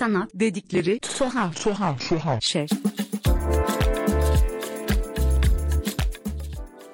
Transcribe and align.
Sanat 0.00 0.30
dedikleri 0.34 1.00
tuhaf 1.00 1.64
tuhaf 1.64 2.08
tuhaf 2.08 2.42
şey. 2.42 2.66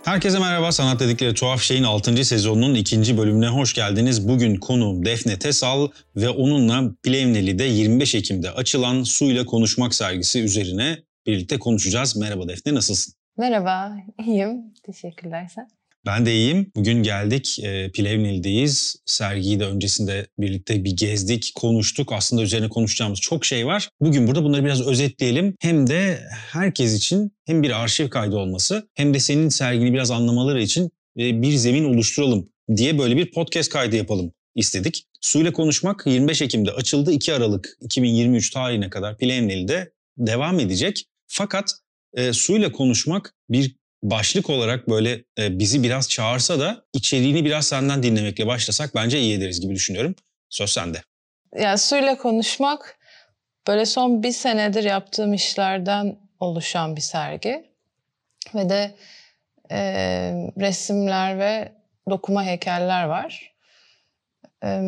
Herkese 0.05 0.39
merhaba. 0.39 0.73
Sanat 0.73 1.01
dedikleri 1.01 1.35
tuhaf 1.35 1.61
şeyin 1.61 1.83
6. 1.83 2.25
sezonunun 2.25 2.75
2. 2.75 3.19
bölümüne 3.19 3.49
hoş 3.49 3.75
geldiniz. 3.75 4.29
Bugün 4.29 4.57
konuğum 4.57 5.05
Defne 5.05 5.39
Tesal 5.39 5.89
ve 6.17 6.29
onunla 6.29 6.95
Plevneli'de 7.03 7.65
25 7.65 8.15
Ekim'de 8.15 8.51
açılan 8.51 9.03
Suyla 9.03 9.45
Konuşmak 9.47 9.95
sergisi 9.95 10.41
üzerine 10.41 10.99
birlikte 11.27 11.59
konuşacağız. 11.59 12.17
Merhaba 12.17 12.49
Defne, 12.49 12.75
nasılsın? 12.75 13.15
Merhaba, 13.39 13.97
iyiyim. 14.27 14.75
Teşekkürler 14.87 15.49
sen. 15.55 15.69
Ben 16.07 16.27
de 16.27 16.35
iyiyim. 16.35 16.73
Bugün 16.77 17.03
geldik, 17.03 17.59
e, 17.63 17.91
Plevneli'deyiz. 17.91 18.97
Sergiyi 19.07 19.61
de 19.61 19.65
öncesinde 19.67 20.27
birlikte 20.39 20.85
bir 20.85 20.97
gezdik, 20.97 21.53
konuştuk. 21.55 22.13
Aslında 22.13 22.43
üzerine 22.43 22.69
konuşacağımız 22.69 23.21
çok 23.21 23.45
şey 23.45 23.67
var. 23.67 23.89
Bugün 24.01 24.27
burada 24.27 24.45
bunları 24.45 24.65
biraz 24.65 24.87
özetleyelim. 24.87 25.55
Hem 25.61 25.87
de 25.87 26.21
herkes 26.31 26.95
için 26.95 27.33
hem 27.47 27.63
bir 27.63 27.83
arşiv 27.83 28.09
kaydı 28.09 28.37
olması 28.37 28.89
hem 28.95 29.15
de 29.15 29.21
senin 29.21 29.49
sergini 29.49 29.93
biraz 29.93 30.11
anlamaları 30.11 30.63
için 30.63 30.91
e, 31.19 31.43
bir 31.43 31.53
zemin 31.53 31.85
oluşturalım 31.85 32.49
diye 32.77 32.99
böyle 32.99 33.17
bir 33.17 33.31
podcast 33.31 33.73
kaydı 33.73 33.97
yapalım 33.97 34.33
istedik. 34.55 35.05
Suyla 35.21 35.53
Konuşmak 35.53 36.03
25 36.07 36.43
Ekim'de 36.43 36.71
açıldı. 36.71 37.13
2 37.13 37.35
Aralık 37.35 37.77
2023 37.81 38.51
tarihine 38.51 38.91
kadar 38.91 39.19
Plevneli'de 39.19 39.93
devam 40.19 40.61
edecek. 40.61 41.05
Fakat 41.27 41.75
e, 42.15 42.33
suyla 42.33 42.73
konuşmak 42.73 43.35
bir 43.51 43.77
başlık 44.03 44.51
olarak 44.51 44.89
böyle 44.89 45.25
e, 45.39 45.59
bizi 45.59 45.83
biraz 45.83 46.09
çağırsa 46.09 46.61
da 46.61 46.85
içeriğini 46.93 47.45
biraz 47.45 47.67
senden 47.67 48.03
dinlemekle 48.03 48.47
başlasak 48.47 48.95
bence 48.95 49.21
iyi 49.21 49.39
ederiz 49.39 49.61
gibi 49.61 49.75
düşünüyorum. 49.75 50.15
Söz 50.51 50.71
sende. 50.71 51.03
Ya 51.59 51.79
suyla 51.79 52.19
konuşmak 52.19 52.99
böyle 53.67 53.87
son 53.87 54.23
bir 54.23 54.33
senedir 54.33 54.85
yaptığım 54.85 55.35
işlerden 55.35 56.19
oluşan 56.41 56.97
bir 56.97 57.01
sergi. 57.01 57.65
Ve 58.55 58.69
de 58.69 58.95
e, 59.71 59.79
resimler 60.61 61.39
ve 61.39 61.73
dokuma 62.11 62.45
heykeller 62.45 63.05
var. 63.05 63.55
E, 64.65 64.81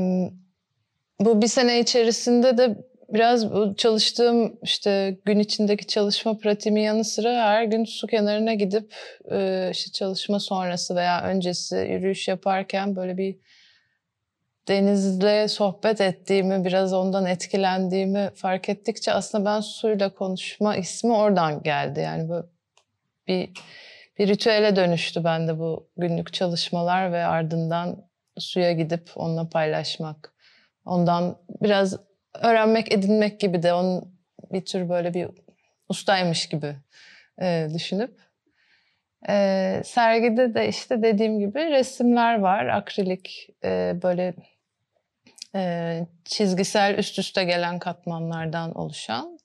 bu 1.21 1.43
bir 1.43 1.47
sene 1.47 1.81
içerisinde 1.81 2.59
de 2.59 2.88
biraz 3.09 3.47
çalıştığım 3.77 4.59
işte 4.63 5.19
gün 5.25 5.39
içindeki 5.39 5.87
çalışma 5.87 6.39
pratiğimin 6.39 6.83
yanı 6.83 7.05
sıra 7.05 7.33
her 7.33 7.65
gün 7.65 7.85
su 7.85 8.07
kenarına 8.07 8.55
gidip 8.55 8.95
e, 9.31 9.69
işte 9.73 9.93
çalışma 9.93 10.41
sonrası 10.41 10.97
veya 10.97 11.23
öncesi 11.23 11.77
yürüyüş 11.77 12.29
yaparken 12.29 12.97
böyle 12.97 13.17
bir 13.17 13.37
denizle 14.69 15.49
sohbet 15.49 16.01
ettiğimi, 16.01 16.65
biraz 16.65 16.93
ondan 16.93 17.27
etkilendiğimi 17.27 18.31
fark 18.35 18.69
ettikçe 18.69 19.13
aslında 19.13 19.45
ben 19.45 19.61
suyla 19.61 20.15
konuşma 20.15 20.77
ismi 20.77 21.13
oradan 21.13 21.63
geldi. 21.63 22.01
Yani 22.01 22.29
bu 22.29 22.47
bir, 23.29 23.51
bir 24.19 24.29
ritüele 24.29 24.77
dönüştü 24.77 25.25
bende 25.25 25.59
bu 25.59 25.91
günlük 25.97 26.33
çalışmalar 26.33 27.13
ve 27.13 27.25
ardından 27.25 28.09
suya 28.39 28.73
gidip 28.73 29.11
onunla 29.17 29.49
paylaşmak. 29.49 30.33
Ondan 30.85 31.37
biraz 31.63 32.08
öğrenmek, 32.43 32.93
edinmek 32.93 33.41
gibi 33.41 33.63
de 33.63 33.73
onun 33.73 34.19
bir 34.53 34.65
tür 34.65 34.89
böyle 34.89 35.15
bir 35.15 35.29
ustaymış 35.89 36.49
gibi 36.49 36.77
e, 37.43 37.69
düşünüp. 37.75 38.21
E, 39.29 39.83
sergide 39.85 40.55
de 40.55 40.69
işte 40.69 41.03
dediğim 41.03 41.39
gibi 41.39 41.59
resimler 41.59 42.39
var. 42.39 42.67
Akrilik 42.67 43.49
e, 43.65 43.97
böyle 44.03 44.35
e, 45.55 46.07
çizgisel 46.25 46.99
üst 46.99 47.19
üste 47.19 47.45
gelen 47.45 47.79
katmanlardan 47.79 48.75
oluşan. 48.75 49.39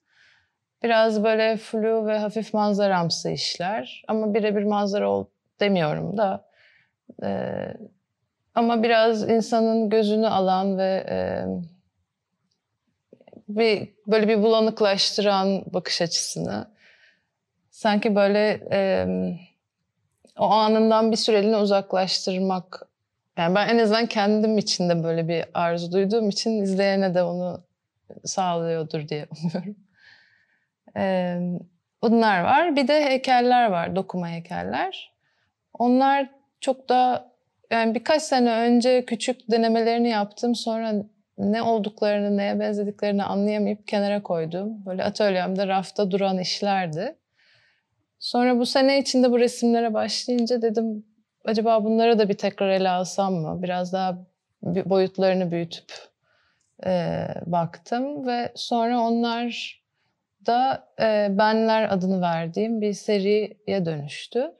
Biraz 0.82 1.24
böyle 1.24 1.56
flu 1.56 2.06
ve 2.06 2.18
hafif 2.18 2.54
manzaramsı 2.54 3.30
işler. 3.30 4.02
Ama 4.08 4.34
birebir 4.34 4.64
manzara 4.64 5.10
ol 5.10 5.26
demiyorum 5.60 6.16
da. 6.16 6.48
E, 7.22 7.58
ama 8.54 8.82
biraz 8.82 9.30
insanın 9.30 9.90
gözünü 9.90 10.26
alan 10.26 10.78
ve... 10.78 11.06
E, 11.08 11.44
bir 13.48 13.88
böyle 14.06 14.28
bir 14.28 14.42
bulanıklaştıran 14.42 15.64
bakış 15.66 16.02
açısını 16.02 16.70
sanki 17.70 18.14
böyle 18.14 18.60
e, 18.72 19.06
o 20.38 20.44
anından 20.44 21.12
bir 21.12 21.16
süreliğine 21.16 21.56
uzaklaştırmak 21.56 22.82
yani 23.36 23.54
ben 23.54 23.68
en 23.68 23.78
azından 23.78 24.06
kendim 24.06 24.58
içinde 24.58 25.04
böyle 25.04 25.28
bir 25.28 25.44
arzu 25.54 25.92
duyduğum 25.92 26.28
için 26.28 26.62
izleyene 26.62 27.14
de 27.14 27.22
onu 27.22 27.64
sağlıyordur 28.24 29.08
diye 29.08 29.26
umuyorum. 29.44 29.76
E, 30.96 31.36
bunlar 32.02 32.44
var. 32.44 32.76
Bir 32.76 32.88
de 32.88 33.04
heykeller 33.04 33.70
var, 33.70 33.96
dokuma 33.96 34.28
heykeller. 34.28 35.14
Onlar 35.78 36.30
çok 36.60 36.88
da 36.88 37.30
yani 37.70 37.94
birkaç 37.94 38.22
sene 38.22 38.52
önce 38.52 39.04
küçük 39.04 39.50
denemelerini 39.50 40.08
yaptım. 40.08 40.54
Sonra 40.54 40.94
ne 41.38 41.62
olduklarını, 41.62 42.36
neye 42.36 42.60
benzediklerini 42.60 43.24
anlayamayıp 43.24 43.88
kenara 43.88 44.22
koydum. 44.22 44.86
Böyle 44.86 45.04
atölyemde 45.04 45.66
rafta 45.66 46.10
duran 46.10 46.38
işlerdi. 46.38 47.16
Sonra 48.18 48.58
bu 48.58 48.66
sene 48.66 49.00
içinde 49.00 49.30
bu 49.30 49.38
resimlere 49.38 49.94
başlayınca 49.94 50.62
dedim 50.62 51.04
acaba 51.44 51.84
bunlara 51.84 52.18
da 52.18 52.28
bir 52.28 52.34
tekrar 52.34 52.68
ele 52.68 52.88
alsam 52.88 53.34
mı? 53.34 53.62
Biraz 53.62 53.92
daha 53.92 54.26
boyutlarını 54.62 55.50
büyütüp 55.50 55.92
e, 56.86 57.26
baktım 57.46 58.26
ve 58.26 58.52
sonra 58.54 59.00
onlar 59.00 59.82
da 60.46 60.88
e, 61.00 61.38
Benler 61.38 61.92
adını 61.92 62.20
verdiğim 62.20 62.80
bir 62.80 62.92
seriye 62.92 63.84
dönüştü. 63.84 64.50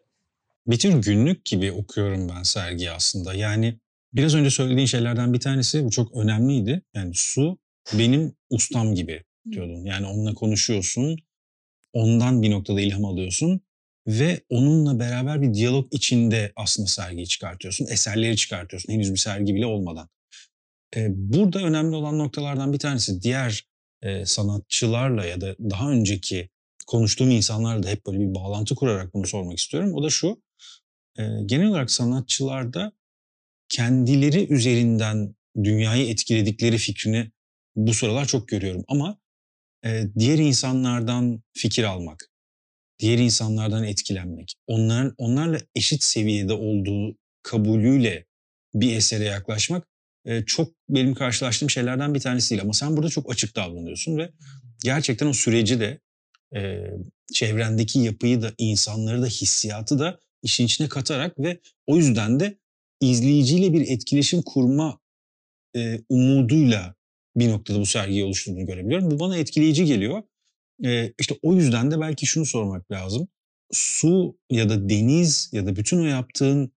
Bir 0.66 0.78
tür 0.78 1.02
günlük 1.02 1.44
gibi 1.44 1.72
okuyorum 1.72 2.28
ben 2.36 2.42
sergiyi 2.42 2.90
aslında. 2.90 3.34
Yani 3.34 3.78
Biraz 4.14 4.34
önce 4.34 4.50
söylediğin 4.50 4.86
şeylerden 4.86 5.32
bir 5.32 5.40
tanesi 5.40 5.84
bu 5.84 5.90
çok 5.90 6.16
önemliydi. 6.16 6.82
Yani 6.94 7.12
su 7.14 7.58
benim 7.92 8.32
ustam 8.50 8.94
gibi 8.94 9.24
diyordun. 9.52 9.84
Yani 9.84 10.06
onunla 10.06 10.34
konuşuyorsun, 10.34 11.16
ondan 11.92 12.42
bir 12.42 12.50
noktada 12.50 12.80
ilham 12.80 13.04
alıyorsun 13.04 13.60
ve 14.06 14.40
onunla 14.48 14.98
beraber 14.98 15.42
bir 15.42 15.54
diyalog 15.54 15.94
içinde 15.94 16.52
aslında 16.56 16.88
sergiyi 16.88 17.26
çıkartıyorsun, 17.26 17.86
eserleri 17.86 18.36
çıkartıyorsun 18.36 18.92
henüz 18.92 19.12
bir 19.12 19.18
sergi 19.18 19.54
bile 19.54 19.66
olmadan. 19.66 20.08
Ee, 20.96 21.06
burada 21.10 21.58
önemli 21.58 21.96
olan 21.96 22.18
noktalardan 22.18 22.72
bir 22.72 22.78
tanesi 22.78 23.22
diğer 23.22 23.66
e, 24.02 24.26
sanatçılarla 24.26 25.24
ya 25.24 25.40
da 25.40 25.56
daha 25.58 25.90
önceki 25.90 26.48
konuştuğum 26.86 27.30
insanlarla 27.30 27.82
da 27.82 27.88
hep 27.88 28.06
böyle 28.06 28.20
bir 28.20 28.34
bağlantı 28.34 28.74
kurarak 28.74 29.14
bunu 29.14 29.26
sormak 29.26 29.58
istiyorum. 29.58 29.94
O 29.94 30.02
da 30.02 30.10
şu, 30.10 30.42
e, 31.18 31.22
genel 31.46 31.66
olarak 31.66 31.90
sanatçılarda 31.90 32.92
kendileri 33.68 34.52
üzerinden 34.52 35.34
dünyayı 35.64 36.08
etkiledikleri 36.08 36.78
fikrini 36.78 37.30
bu 37.76 37.94
sıralar 37.94 38.26
çok 38.26 38.48
görüyorum. 38.48 38.84
Ama 38.88 39.18
e, 39.84 40.04
diğer 40.18 40.38
insanlardan 40.38 41.42
fikir 41.52 41.84
almak, 41.84 42.30
diğer 42.98 43.18
insanlardan 43.18 43.84
etkilenmek, 43.84 44.54
onların 44.66 45.14
onlarla 45.18 45.58
eşit 45.74 46.02
seviyede 46.02 46.52
olduğu 46.52 47.16
kabulüyle 47.42 48.26
bir 48.74 48.96
esere 48.96 49.24
yaklaşmak 49.24 49.88
e, 50.24 50.44
çok 50.44 50.72
benim 50.88 51.14
karşılaştığım 51.14 51.70
şeylerden 51.70 52.14
bir 52.14 52.20
tanesi 52.20 52.50
değil. 52.50 52.62
Ama 52.62 52.72
sen 52.72 52.96
burada 52.96 53.08
çok 53.08 53.32
açık 53.32 53.56
davranıyorsun 53.56 54.18
ve 54.18 54.30
gerçekten 54.84 55.26
o 55.26 55.32
süreci 55.32 55.80
de 55.80 56.00
e, 56.56 56.90
çevrendeki 57.32 57.98
yapıyı 57.98 58.42
da 58.42 58.52
insanları 58.58 59.22
da 59.22 59.26
hissiyatı 59.26 59.98
da 59.98 60.20
işin 60.42 60.64
içine 60.64 60.88
katarak 60.88 61.38
ve 61.38 61.60
o 61.86 61.96
yüzden 61.96 62.40
de 62.40 62.58
izleyiciyle 63.10 63.72
bir 63.72 63.88
etkileşim 63.88 64.42
kurma 64.42 64.98
e, 65.76 66.00
umuduyla 66.08 66.94
bir 67.36 67.48
noktada 67.48 67.80
bu 67.80 67.86
sergiyi 67.86 68.24
oluşturduğunu 68.24 68.66
görebiliyorum. 68.66 69.10
Bu 69.10 69.20
bana 69.20 69.36
etkileyici 69.36 69.84
geliyor. 69.84 70.22
E, 70.84 71.12
işte 71.18 71.34
o 71.42 71.54
yüzden 71.54 71.90
de 71.90 72.00
belki 72.00 72.26
şunu 72.26 72.46
sormak 72.46 72.90
lazım. 72.90 73.28
Su 73.72 74.38
ya 74.50 74.68
da 74.68 74.88
deniz 74.88 75.50
ya 75.52 75.66
da 75.66 75.76
bütün 75.76 75.98
o 75.98 76.04
yaptığın 76.04 76.72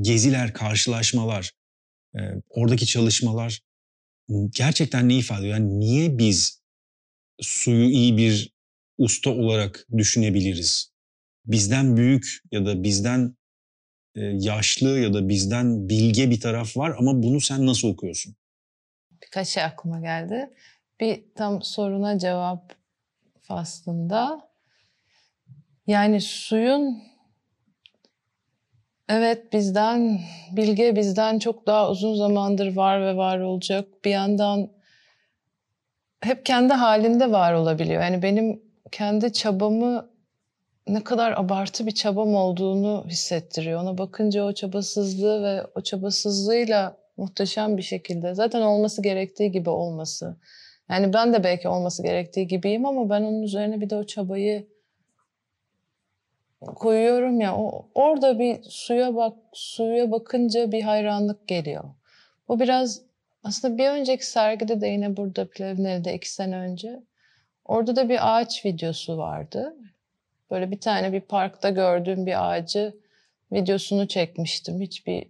geziler, 0.00 0.52
karşılaşmalar, 0.52 1.52
e, 2.14 2.20
oradaki 2.48 2.86
çalışmalar 2.86 3.60
gerçekten 4.50 5.08
ne 5.08 5.18
ifade 5.18 5.40
ediyor? 5.40 5.58
Yani 5.58 5.80
niye 5.80 6.18
biz 6.18 6.62
suyu 7.40 7.88
iyi 7.88 8.16
bir 8.16 8.52
usta 8.98 9.30
olarak 9.30 9.86
düşünebiliriz? 9.96 10.92
Bizden 11.46 11.96
büyük 11.96 12.42
ya 12.52 12.66
da 12.66 12.82
bizden 12.82 13.36
yaşlı 14.24 15.00
ya 15.00 15.14
da 15.14 15.28
bizden 15.28 15.88
bilge 15.88 16.30
bir 16.30 16.40
taraf 16.40 16.76
var 16.76 16.94
ama 16.98 17.22
bunu 17.22 17.40
sen 17.40 17.66
nasıl 17.66 17.88
okuyorsun? 17.88 18.34
Birkaç 19.22 19.48
şey 19.48 19.62
aklıma 19.64 20.00
geldi. 20.00 20.50
Bir 21.00 21.24
tam 21.34 21.62
soruna 21.62 22.18
cevap 22.18 22.74
faslında. 23.40 24.48
Yani 25.86 26.20
suyun 26.20 27.02
evet 29.08 29.52
bizden 29.52 30.20
bilge 30.52 30.96
bizden 30.96 31.38
çok 31.38 31.66
daha 31.66 31.90
uzun 31.90 32.14
zamandır 32.14 32.76
var 32.76 33.00
ve 33.00 33.16
var 33.16 33.38
olacak. 33.38 33.88
Bir 34.04 34.10
yandan 34.10 34.70
hep 36.20 36.46
kendi 36.46 36.74
halinde 36.74 37.30
var 37.30 37.52
olabiliyor. 37.52 38.02
Yani 38.02 38.22
benim 38.22 38.62
kendi 38.92 39.32
çabamı 39.32 40.10
ne 40.88 41.04
kadar 41.04 41.32
abartı 41.32 41.86
bir 41.86 41.94
çabam 41.94 42.34
olduğunu 42.34 43.04
hissettiriyor. 43.08 43.82
Ona 43.82 43.98
bakınca 43.98 44.44
o 44.44 44.52
çabasızlığı 44.52 45.42
ve 45.42 45.66
o 45.74 45.80
çabasızlığıyla 45.80 46.96
muhteşem 47.16 47.76
bir 47.76 47.82
şekilde 47.82 48.34
zaten 48.34 48.60
olması 48.60 49.02
gerektiği 49.02 49.52
gibi 49.52 49.70
olması. 49.70 50.36
Yani 50.90 51.12
ben 51.12 51.32
de 51.32 51.44
belki 51.44 51.68
olması 51.68 52.02
gerektiği 52.02 52.46
gibiyim 52.46 52.86
ama 52.86 53.10
ben 53.10 53.22
onun 53.22 53.42
üzerine 53.42 53.80
bir 53.80 53.90
de 53.90 53.96
o 53.96 54.04
çabayı 54.04 54.66
koyuyorum 56.60 57.40
ya. 57.40 57.56
O, 57.56 57.88
orada 57.94 58.38
bir 58.38 58.62
suya 58.62 59.16
bak 59.16 59.36
suya 59.52 60.10
bakınca 60.10 60.72
bir 60.72 60.82
hayranlık 60.82 61.48
geliyor. 61.48 61.84
Bu 62.48 62.60
biraz 62.60 63.02
aslında 63.44 63.78
bir 63.78 63.88
önceki 63.88 64.26
sergide 64.26 64.80
de 64.80 64.86
yine 64.86 65.16
burada 65.16 65.50
Plevneli'de 65.50 66.14
iki 66.14 66.32
sene 66.32 66.56
önce 66.56 67.02
orada 67.64 67.96
da 67.96 68.08
bir 68.08 68.38
ağaç 68.38 68.64
videosu 68.64 69.18
vardı. 69.18 69.76
Böyle 70.50 70.70
bir 70.70 70.80
tane 70.80 71.12
bir 71.12 71.20
parkta 71.20 71.70
gördüğüm 71.70 72.26
bir 72.26 72.50
ağacı 72.50 72.96
videosunu 73.52 74.08
çekmiştim. 74.08 74.80
Hiçbir 74.80 75.26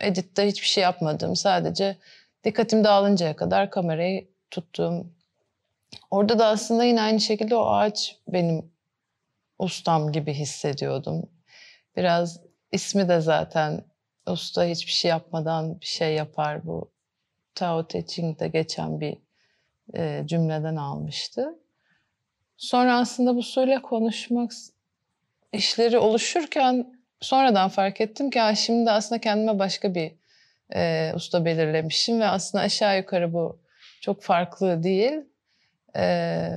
editte 0.00 0.46
hiçbir 0.46 0.66
şey 0.66 0.82
yapmadım. 0.82 1.36
Sadece 1.36 1.96
dikkatim 2.44 2.84
dağılıncaya 2.84 3.36
kadar 3.36 3.70
kamerayı 3.70 4.28
tuttum. 4.50 5.12
Orada 6.10 6.38
da 6.38 6.46
aslında 6.46 6.84
yine 6.84 7.00
aynı 7.00 7.20
şekilde 7.20 7.56
o 7.56 7.66
ağaç 7.66 8.16
benim 8.28 8.72
ustam 9.58 10.12
gibi 10.12 10.34
hissediyordum. 10.34 11.30
Biraz 11.96 12.40
ismi 12.72 13.08
de 13.08 13.20
zaten 13.20 13.84
usta 14.26 14.64
hiçbir 14.64 14.92
şey 14.92 15.08
yapmadan 15.08 15.80
bir 15.80 15.86
şey 15.86 16.14
yapar 16.14 16.66
bu. 16.66 16.90
Tao 17.54 17.88
Te 17.88 18.06
Ching'de 18.06 18.48
geçen 18.48 19.00
bir 19.00 19.18
e, 19.94 20.22
cümleden 20.26 20.76
almıştı. 20.76 21.58
Sonra 22.56 22.98
aslında 22.98 23.36
bu 23.36 23.42
suyla 23.42 23.82
konuşmak 23.82 24.52
işleri 25.52 25.98
oluşurken 25.98 27.00
sonradan 27.20 27.68
fark 27.68 28.00
ettim 28.00 28.30
ki 28.30 28.40
şimdi 28.56 28.90
aslında 28.90 29.20
kendime 29.20 29.58
başka 29.58 29.94
bir 29.94 30.12
e, 30.74 31.12
usta 31.14 31.44
belirlemişim 31.44 32.20
ve 32.20 32.26
aslında 32.26 32.64
aşağı 32.64 32.96
yukarı 32.96 33.32
bu 33.32 33.60
çok 34.00 34.22
farklı 34.22 34.82
değil. 34.82 35.12
E, 35.96 36.48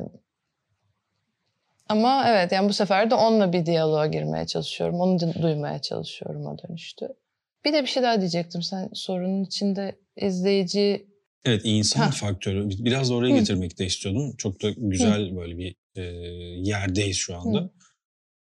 ama 1.89 2.23
evet 2.27 2.51
yani 2.51 2.69
bu 2.69 2.73
sefer 2.73 3.11
de 3.11 3.15
onunla 3.15 3.53
bir 3.53 3.65
diyaloğa 3.65 4.07
girmeye 4.07 4.47
çalışıyorum. 4.47 4.99
Onu 4.99 5.19
duymaya 5.41 5.79
çalışıyorum 5.79 6.45
o 6.45 6.57
dönüştü. 6.57 7.07
Bir 7.65 7.73
de 7.73 7.81
bir 7.81 7.87
şey 7.87 8.03
daha 8.03 8.19
diyecektim. 8.19 8.61
Sen 8.61 8.89
sorunun 8.93 9.43
içinde 9.43 9.95
izleyici... 10.15 11.07
Evet 11.45 11.61
insan 11.63 12.01
ha. 12.01 12.11
faktörü. 12.11 12.69
Biraz 12.69 13.09
da 13.09 13.13
oraya 13.13 13.35
Hı. 13.35 13.39
getirmek 13.39 13.79
de 13.79 13.85
istiyordum. 13.85 14.35
Çok 14.37 14.61
da 14.61 14.69
güzel 14.77 15.31
Hı. 15.31 15.35
böyle 15.35 15.57
bir 15.57 15.75
e, 15.95 16.01
yerdeyiz 16.61 17.17
şu 17.17 17.37
anda. 17.37 17.59
Hı. 17.59 17.71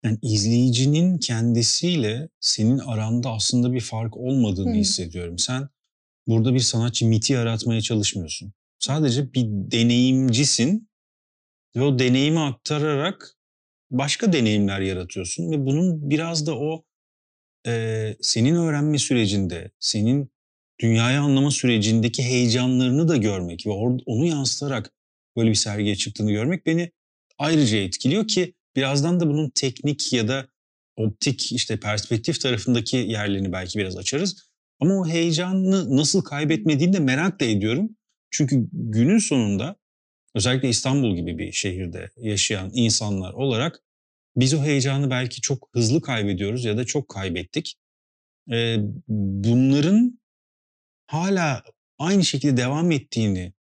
Yani 0.04 0.18
izleyicinin 0.22 1.18
kendisiyle 1.18 2.30
senin 2.40 2.78
aranda 2.78 3.32
aslında 3.32 3.74
bir 3.74 3.82
fark 3.82 4.18
olmadığını 4.18 4.74
Hı. 4.74 4.78
hissediyorum. 4.78 5.40
Sen 5.40 5.70
burada 6.28 6.54
bir 6.54 6.60
sanatçı 6.60 7.06
miti 7.06 7.34
yaratmaya 7.34 7.82
çalışmıyorsun. 7.82 8.54
Sadece 8.80 9.34
bir 9.34 9.46
deneyimcisin 9.48 10.90
ve 11.76 11.82
o 11.82 12.00
deneyimi 12.00 12.40
aktararak 12.40 13.38
başka 13.92 14.34
deneyimler 14.34 14.82
yaratıyorsun 14.82 15.52
ve 15.52 15.66
bunun 15.66 16.10
biraz 16.10 16.48
da 16.48 16.58
o 16.58 16.86
e, 17.68 18.16
senin 18.22 18.56
öğrenme 18.56 18.98
sürecinde, 18.98 19.72
senin 19.80 20.32
dünyayı 20.82 21.20
anlama 21.20 21.52
sürecindeki 21.52 22.24
heyecanlarını 22.24 23.08
da 23.08 23.18
görmek 23.18 23.68
ve 23.68 23.72
onu 24.06 24.26
yansıtarak 24.26 24.92
böyle 25.38 25.50
bir 25.50 25.56
sergiye 25.56 25.96
çıktığını 25.96 26.32
görmek 26.32 26.66
beni 26.66 26.92
ayrıca 27.38 27.78
etkiliyor 27.78 28.28
ki 28.28 28.54
birazdan 28.76 29.20
da 29.20 29.28
bunun 29.28 29.50
teknik 29.56 30.14
ya 30.14 30.28
da 30.28 30.48
optik 30.96 31.52
işte 31.52 31.80
perspektif 31.80 32.42
tarafındaki 32.42 32.98
yerlerini 32.98 33.52
belki 33.52 33.80
biraz 33.80 33.98
açarız. 33.98 34.52
Ama 34.80 35.00
o 35.00 35.08
heyecanını 35.08 35.98
nasıl 35.98 36.22
kaybetmediğini 36.22 36.94
de 36.94 37.00
merak 37.00 37.40
da 37.40 37.46
ediyorum. 37.46 37.90
Çünkü 38.32 38.68
günün 38.72 39.18
sonunda 39.18 39.76
özellikle 40.36 40.70
İstanbul 40.70 41.16
gibi 41.16 41.38
bir 41.38 41.52
şehirde 41.52 42.10
yaşayan 42.18 42.72
insanlar 42.74 43.34
olarak 43.34 43.80
biz 44.36 44.54
o 44.54 44.64
heyecanı 44.64 45.10
belki 45.10 45.42
çok 45.42 45.70
hızlı 45.74 46.02
kaybediyoruz 46.02 46.66
ya 46.66 46.78
da 46.78 46.86
çok 46.86 47.10
kaybettik. 47.10 47.76
Bunların 49.08 50.21
hala 51.12 51.64
aynı 52.00 52.26
şekilde 52.26 52.58
devam 52.58 52.92
ettiğini 52.92 53.54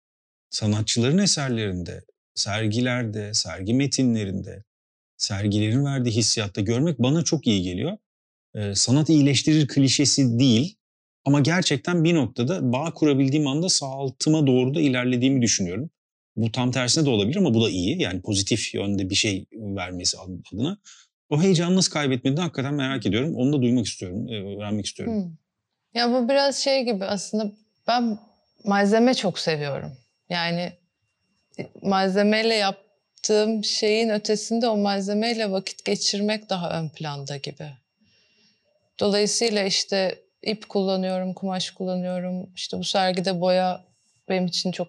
sanatçıların 0.51 1.19
eserlerinde, 1.19 2.05
sergilerde, 2.35 3.35
sergi 3.35 3.75
metinlerinde, 3.75 4.65
sergilerin 5.17 5.85
verdiği 5.85 6.11
hissiyatta 6.11 6.61
görmek 6.61 6.99
bana 6.99 7.25
çok 7.25 7.47
iyi 7.47 7.63
geliyor. 7.63 7.99
Ee, 8.55 8.75
sanat 8.75 9.09
iyileştirir 9.09 9.69
klişesi 9.69 10.39
değil 10.39 10.77
ama 11.25 11.41
gerçekten 11.41 12.05
bir 12.05 12.15
noktada 12.15 12.73
bağ 12.73 12.95
kurabildiğim 12.95 13.47
anda 13.47 13.69
sağaltıma 13.69 14.47
doğru 14.47 14.75
da 14.75 14.81
ilerlediğimi 14.81 15.43
düşünüyorum. 15.43 15.91
Bu 16.37 16.53
tam 16.53 16.71
tersine 16.71 17.05
de 17.05 17.11
olabilir 17.11 17.37
ama 17.37 17.55
bu 17.55 17.65
da 17.65 17.71
iyi. 17.71 18.03
Yani 18.03 18.23
pozitif 18.23 18.75
yönde 18.75 19.11
bir 19.11 19.15
şey 19.15 19.47
vermesi 19.53 20.19
adına. 20.19 20.79
O 21.29 21.43
heyecanı 21.43 21.77
nasıl 21.77 21.93
kaybetmediğini 21.93 22.41
hakikaten 22.41 22.75
merak 22.75 23.07
ediyorum. 23.07 23.35
Onu 23.35 23.53
da 23.53 23.63
duymak 23.63 23.87
istiyorum, 23.87 24.29
e, 24.29 24.57
öğrenmek 24.57 24.87
istiyorum. 24.87 25.23
Hmm. 25.23 25.48
Ya 25.99 26.13
bu 26.13 26.29
biraz 26.29 26.57
şey 26.57 26.85
gibi 26.85 27.05
aslında 27.05 27.53
ben 27.89 28.19
malzeme 28.65 29.15
çok 29.15 29.39
seviyorum. 29.39 29.97
Yani 30.31 30.73
e, 31.59 31.67
malzemeyle 31.83 32.55
yaptığım 32.55 33.65
şeyin 33.65 34.09
ötesinde 34.09 34.69
o 34.69 34.77
malzemeyle 34.77 35.51
vakit 35.51 35.85
geçirmek 35.85 36.51
daha 36.51 36.81
ön 36.81 36.89
planda 36.89 37.37
gibi. 37.37 37.71
Dolayısıyla 39.01 39.63
işte 39.63 40.19
ip 40.43 40.69
kullanıyorum, 40.69 41.35
kumaş 41.35 41.71
kullanıyorum. 41.71 42.51
İşte 42.55 42.79
bu 42.79 42.85
sergide 42.85 43.41
boya 43.41 43.85
benim 44.29 44.47
için 44.47 44.73
çok 44.73 44.89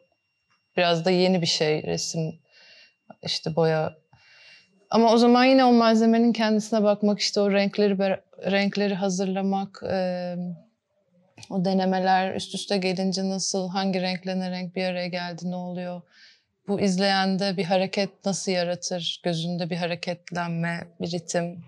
biraz 0.78 1.06
da 1.06 1.12
yeni 1.12 1.42
bir 1.42 1.48
şey 1.48 1.84
resim 1.84 2.40
işte 3.24 3.56
boya. 3.56 3.94
Ama 4.90 5.14
o 5.14 5.18
zaman 5.18 5.46
yine 5.46 5.66
o 5.66 5.72
malzemenin 5.72 6.34
kendisine 6.34 6.84
bakmak 6.84 7.20
işte 7.20 7.40
o 7.40 7.52
renkleri 7.52 7.98
renkleri 8.52 8.96
hazırlamak, 8.96 9.84
e, 9.92 10.36
o 11.50 11.66
denemeler 11.66 12.36
üst 12.36 12.56
üste 12.56 12.78
gelince 12.78 13.30
nasıl 13.30 13.70
hangi 13.70 14.02
renkle 14.02 14.40
ne 14.40 14.52
renk 14.52 14.76
bir 14.76 14.84
araya 14.84 15.08
geldi 15.08 15.52
ne 15.52 15.56
oluyor? 15.56 16.02
Bu 16.68 16.82
izleyende 16.82 17.58
bir 17.58 17.64
hareket 17.64 18.26
nasıl 18.26 18.52
yaratır? 18.52 19.22
Gözünde 19.24 19.70
bir 19.70 19.78
hareketlenme, 19.78 20.88
bir 21.02 21.12
ritim. 21.12 21.64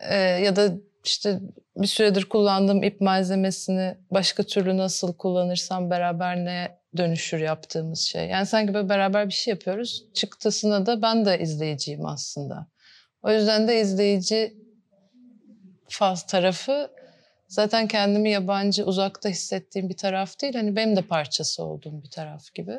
E, 0.00 0.16
ya 0.16 0.56
da 0.56 0.72
işte 1.04 1.40
bir 1.76 1.86
süredir 1.86 2.24
kullandığım 2.24 2.82
ip 2.82 3.00
malzemesini 3.00 3.94
başka 4.10 4.42
türlü 4.42 4.76
nasıl 4.76 5.12
kullanırsam 5.12 5.90
beraber 5.90 6.36
ne 6.36 6.78
dönüşür 6.96 7.38
yaptığımız 7.38 8.00
şey. 8.00 8.28
Yani 8.28 8.46
sanki 8.46 8.74
böyle 8.74 8.88
beraber 8.88 9.28
bir 9.28 9.32
şey 9.32 9.52
yapıyoruz. 9.52 10.04
Çıktısına 10.14 10.86
da 10.86 11.02
ben 11.02 11.24
de 11.24 11.38
izleyiciyim 11.38 12.06
aslında. 12.06 12.66
O 13.22 13.32
yüzden 13.32 13.68
de 13.68 13.80
izleyici 13.80 14.54
faz 15.88 16.26
tarafı 16.26 16.90
zaten 17.48 17.88
kendimi 17.88 18.30
yabancı, 18.30 18.84
uzakta 18.84 19.28
hissettiğim 19.28 19.88
bir 19.88 19.96
taraf 19.96 20.40
değil. 20.40 20.54
Hani 20.54 20.76
benim 20.76 20.96
de 20.96 21.02
parçası 21.02 21.64
olduğum 21.64 22.02
bir 22.02 22.10
taraf 22.10 22.54
gibi. 22.54 22.78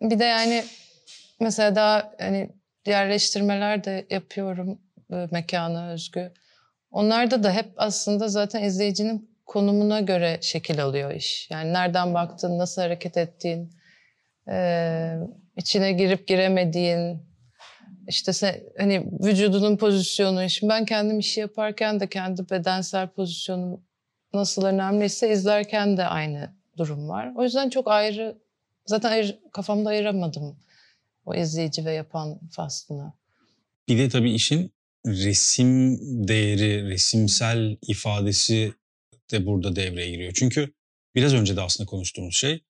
Bir 0.00 0.18
de 0.18 0.24
yani 0.24 0.64
mesela 1.40 1.74
daha 1.74 2.12
hani 2.18 2.50
yerleştirmeler 2.86 3.84
de 3.84 4.06
yapıyorum 4.10 4.78
mekana 5.30 5.90
özgü. 5.90 6.32
Onlarda 6.90 7.42
da 7.42 7.52
hep 7.52 7.72
aslında 7.76 8.28
zaten 8.28 8.62
izleyicinin 8.62 9.32
konumuna 9.46 10.00
göre 10.00 10.38
şekil 10.40 10.84
alıyor 10.84 11.14
iş. 11.14 11.50
Yani 11.50 11.72
nereden 11.72 12.14
baktın, 12.14 12.58
nasıl 12.58 12.82
hareket 12.82 13.16
ettiğin, 13.16 13.70
e, 14.48 15.14
içine 15.56 15.92
girip 15.92 16.28
giremediğin, 16.28 17.22
işte 18.08 18.32
sen, 18.32 18.60
hani 18.78 19.06
vücudunun 19.20 19.76
pozisyonu. 19.76 20.50
Şimdi 20.50 20.70
ben 20.70 20.84
kendim 20.84 21.18
işi 21.18 21.40
yaparken 21.40 22.00
de 22.00 22.08
kendi 22.08 22.50
bedensel 22.50 23.08
pozisyonum 23.08 23.80
nasıl 24.34 24.64
önemliyse 24.64 25.32
izlerken 25.32 25.96
de 25.96 26.04
aynı 26.04 26.54
durum 26.78 27.08
var. 27.08 27.32
O 27.36 27.42
yüzden 27.42 27.70
çok 27.70 27.88
ayrı, 27.88 28.38
zaten 28.86 29.10
ayır, 29.10 29.38
kafamda 29.52 29.88
ayıramadım 29.88 30.56
o 31.26 31.34
izleyici 31.34 31.84
ve 31.84 31.92
yapan 31.92 32.40
faslını. 32.50 33.12
Bir 33.88 33.98
de 33.98 34.08
tabii 34.08 34.32
işin 34.32 34.72
resim 35.06 35.98
değeri, 36.28 36.90
resimsel 36.90 37.76
ifadesi 37.82 38.74
de 39.32 39.46
burada 39.46 39.76
devreye 39.76 40.10
giriyor. 40.10 40.32
Çünkü 40.36 40.72
biraz 41.14 41.34
önce 41.34 41.56
de 41.56 41.60
aslında 41.60 41.90
konuştuğumuz 41.90 42.36
şey 42.36 42.60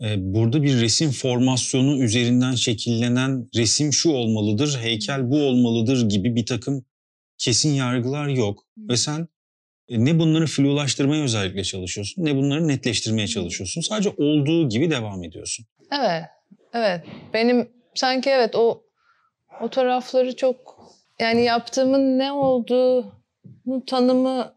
burada 0.00 0.62
bir 0.62 0.80
resim 0.80 1.10
formasyonu 1.10 2.02
üzerinden 2.02 2.54
şekillenen 2.54 3.48
resim 3.56 3.92
şu 3.92 4.10
olmalıdır, 4.10 4.78
heykel 4.80 5.30
bu 5.30 5.42
olmalıdır 5.42 6.08
gibi 6.08 6.36
bir 6.36 6.46
takım 6.46 6.84
kesin 7.38 7.74
yargılar 7.74 8.28
yok. 8.28 8.64
Ve 8.78 8.96
sen 8.96 9.28
e, 9.88 10.04
ne 10.04 10.18
bunları 10.18 10.46
flulaştırmaya 10.46 11.22
özellikle 11.22 11.64
çalışıyorsun 11.64 12.24
ne 12.24 12.36
bunları 12.36 12.68
netleştirmeye 12.68 13.26
çalışıyorsun. 13.26 13.80
Sadece 13.80 14.10
olduğu 14.16 14.68
gibi 14.68 14.90
devam 14.90 15.24
ediyorsun. 15.24 15.66
Evet, 15.92 16.24
evet. 16.72 17.00
Benim 17.34 17.68
sanki 17.94 18.30
evet 18.30 18.54
o 18.56 18.82
o 19.60 19.68
tarafları 19.68 20.36
çok 20.36 20.56
yani 21.20 21.44
yaptığımın 21.44 22.18
ne 22.18 22.32
olduğunu 22.32 23.84
tanımını 23.86 24.52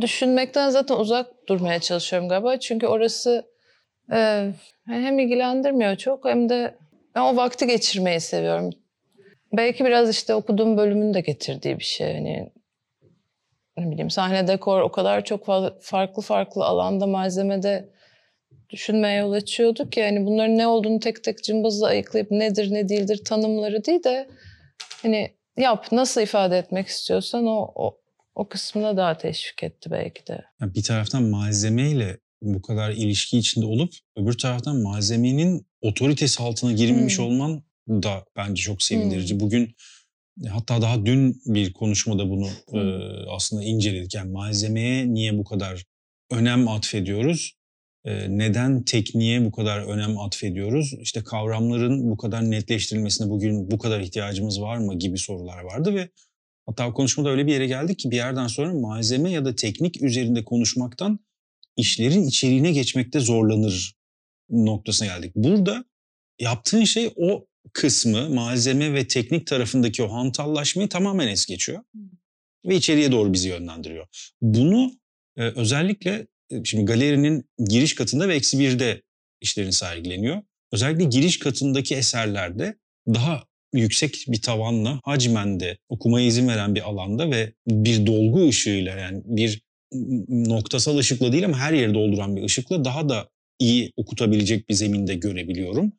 düşünmekten 0.00 0.70
zaten 0.70 0.96
uzak 0.96 1.48
durmaya 1.48 1.80
çalışıyorum 1.80 2.28
galiba. 2.28 2.58
Çünkü 2.58 2.86
orası 2.86 3.44
e, 4.12 4.50
hem 4.86 5.18
ilgilendirmiyor 5.18 5.96
çok 5.96 6.24
hem 6.24 6.48
de 6.48 6.74
ben 7.14 7.20
o 7.20 7.36
vakti 7.36 7.66
geçirmeyi 7.66 8.20
seviyorum. 8.20 8.70
Belki 9.52 9.84
biraz 9.84 10.10
işte 10.10 10.34
okuduğum 10.34 10.76
bölümün 10.76 11.14
de 11.14 11.20
getirdiği 11.20 11.78
bir 11.78 11.84
şey. 11.84 12.14
Hani 12.14 12.50
ne 13.78 13.90
bileyim 13.90 14.10
sahne 14.10 14.48
dekor 14.48 14.80
o 14.80 14.92
kadar 14.92 15.24
çok 15.24 15.46
farklı 15.80 16.22
farklı 16.22 16.64
alanda 16.64 17.06
malzemede 17.06 17.88
düşünmeye 18.70 19.18
yol 19.18 19.32
açıyorduk 19.32 19.92
ki 19.92 20.00
yani 20.00 20.26
bunların 20.26 20.58
ne 20.58 20.66
olduğunu 20.66 21.00
tek 21.00 21.24
tek 21.24 21.44
cımbızla 21.44 21.86
ayıklayıp 21.86 22.30
nedir 22.30 22.74
ne 22.74 22.88
değildir 22.88 23.24
tanımları 23.24 23.84
değil 23.84 24.04
de 24.04 24.28
hani 25.02 25.30
yap 25.56 25.92
nasıl 25.92 26.20
ifade 26.20 26.58
etmek 26.58 26.86
istiyorsan 26.86 27.46
o, 27.46 27.72
o, 27.74 27.98
o 28.34 28.48
kısmına 28.48 28.96
daha 28.96 29.18
teşvik 29.18 29.62
etti 29.62 29.90
belki 29.90 30.26
de. 30.26 30.44
bir 30.60 30.82
taraftan 30.82 31.22
malzemeyle 31.22 32.18
bu 32.42 32.62
kadar 32.62 32.90
ilişki 32.90 33.38
içinde 33.38 33.66
olup 33.66 33.92
öbür 34.16 34.38
taraftan 34.38 34.82
malzemenin 34.82 35.66
otoritesi 35.82 36.42
altına 36.42 36.72
girmemiş 36.72 37.18
hmm. 37.18 37.24
olman 37.24 37.62
da 37.88 38.24
bence 38.36 38.62
çok 38.62 38.82
sevindirici. 38.82 39.34
Hmm. 39.34 39.40
Bugün 39.40 39.74
hatta 40.48 40.82
daha 40.82 41.06
dün 41.06 41.42
bir 41.46 41.72
konuşmada 41.72 42.30
bunu 42.30 42.48
hmm. 42.68 42.80
e, 42.80 43.00
aslında 43.30 43.64
inceledik. 43.64 44.14
Yani 44.14 44.30
malzemeye 44.30 45.14
niye 45.14 45.38
bu 45.38 45.44
kadar 45.44 45.84
önem 46.30 46.68
atfediyoruz? 46.68 47.58
E, 48.04 48.38
neden 48.38 48.82
tekniğe 48.82 49.44
bu 49.44 49.52
kadar 49.52 49.80
önem 49.80 50.18
atfediyoruz? 50.18 50.94
İşte 51.00 51.24
kavramların 51.24 52.10
bu 52.10 52.16
kadar 52.16 52.50
netleştirilmesine 52.50 53.30
bugün 53.30 53.70
bu 53.70 53.78
kadar 53.78 54.00
ihtiyacımız 54.00 54.60
var 54.60 54.78
mı 54.78 54.98
gibi 54.98 55.18
sorular 55.18 55.62
vardı 55.64 55.94
ve 55.94 56.08
hatta 56.66 56.92
konuşmada 56.92 57.30
öyle 57.30 57.46
bir 57.46 57.52
yere 57.52 57.66
geldik 57.66 57.98
ki 57.98 58.10
bir 58.10 58.16
yerden 58.16 58.46
sonra 58.46 58.74
malzeme 58.74 59.30
ya 59.30 59.44
da 59.44 59.54
teknik 59.54 60.02
üzerinde 60.02 60.44
konuşmaktan 60.44 61.18
işlerin 61.78 62.26
içeriğine 62.26 62.72
geçmekte 62.72 63.20
zorlanır 63.20 63.94
noktasına 64.50 65.08
geldik. 65.08 65.32
Burada 65.34 65.84
yaptığın 66.40 66.84
şey 66.84 67.12
o 67.16 67.46
kısmı 67.72 68.30
malzeme 68.30 68.94
ve 68.94 69.06
teknik 69.06 69.46
tarafındaki 69.46 70.02
o 70.02 70.12
hantallaşmayı 70.12 70.88
tamamen 70.88 71.28
es 71.28 71.46
geçiyor. 71.46 71.82
Ve 72.64 72.76
içeriye 72.76 73.12
doğru 73.12 73.32
bizi 73.32 73.48
yönlendiriyor. 73.48 74.06
Bunu 74.42 74.92
e, 75.36 75.42
özellikle 75.42 76.26
e, 76.50 76.64
şimdi 76.64 76.84
galerinin 76.84 77.44
giriş 77.68 77.94
katında 77.94 78.28
ve 78.28 78.34
eksi 78.34 78.58
birde 78.58 79.02
işlerin 79.40 79.70
sergileniyor. 79.70 80.42
Özellikle 80.72 81.04
giriş 81.04 81.38
katındaki 81.38 81.94
eserlerde 81.94 82.78
daha 83.08 83.44
yüksek 83.72 84.24
bir 84.28 84.42
tavanla 84.42 85.00
hacmende 85.04 85.78
okumaya 85.88 86.26
izin 86.26 86.48
veren 86.48 86.74
bir 86.74 86.88
alanda 86.88 87.30
ve 87.30 87.52
bir 87.66 88.06
dolgu 88.06 88.48
ışığıyla 88.48 88.98
yani 88.98 89.22
bir 89.24 89.62
noktasal 90.28 90.98
ışıkla 90.98 91.32
değil 91.32 91.44
ama 91.44 91.58
her 91.58 91.72
yeri 91.72 91.94
dolduran 91.94 92.36
bir 92.36 92.42
ışıkla 92.42 92.84
daha 92.84 93.08
da 93.08 93.28
iyi 93.58 93.92
okutabilecek 93.96 94.68
bir 94.68 94.74
zeminde 94.74 95.14
görebiliyorum. 95.14 95.92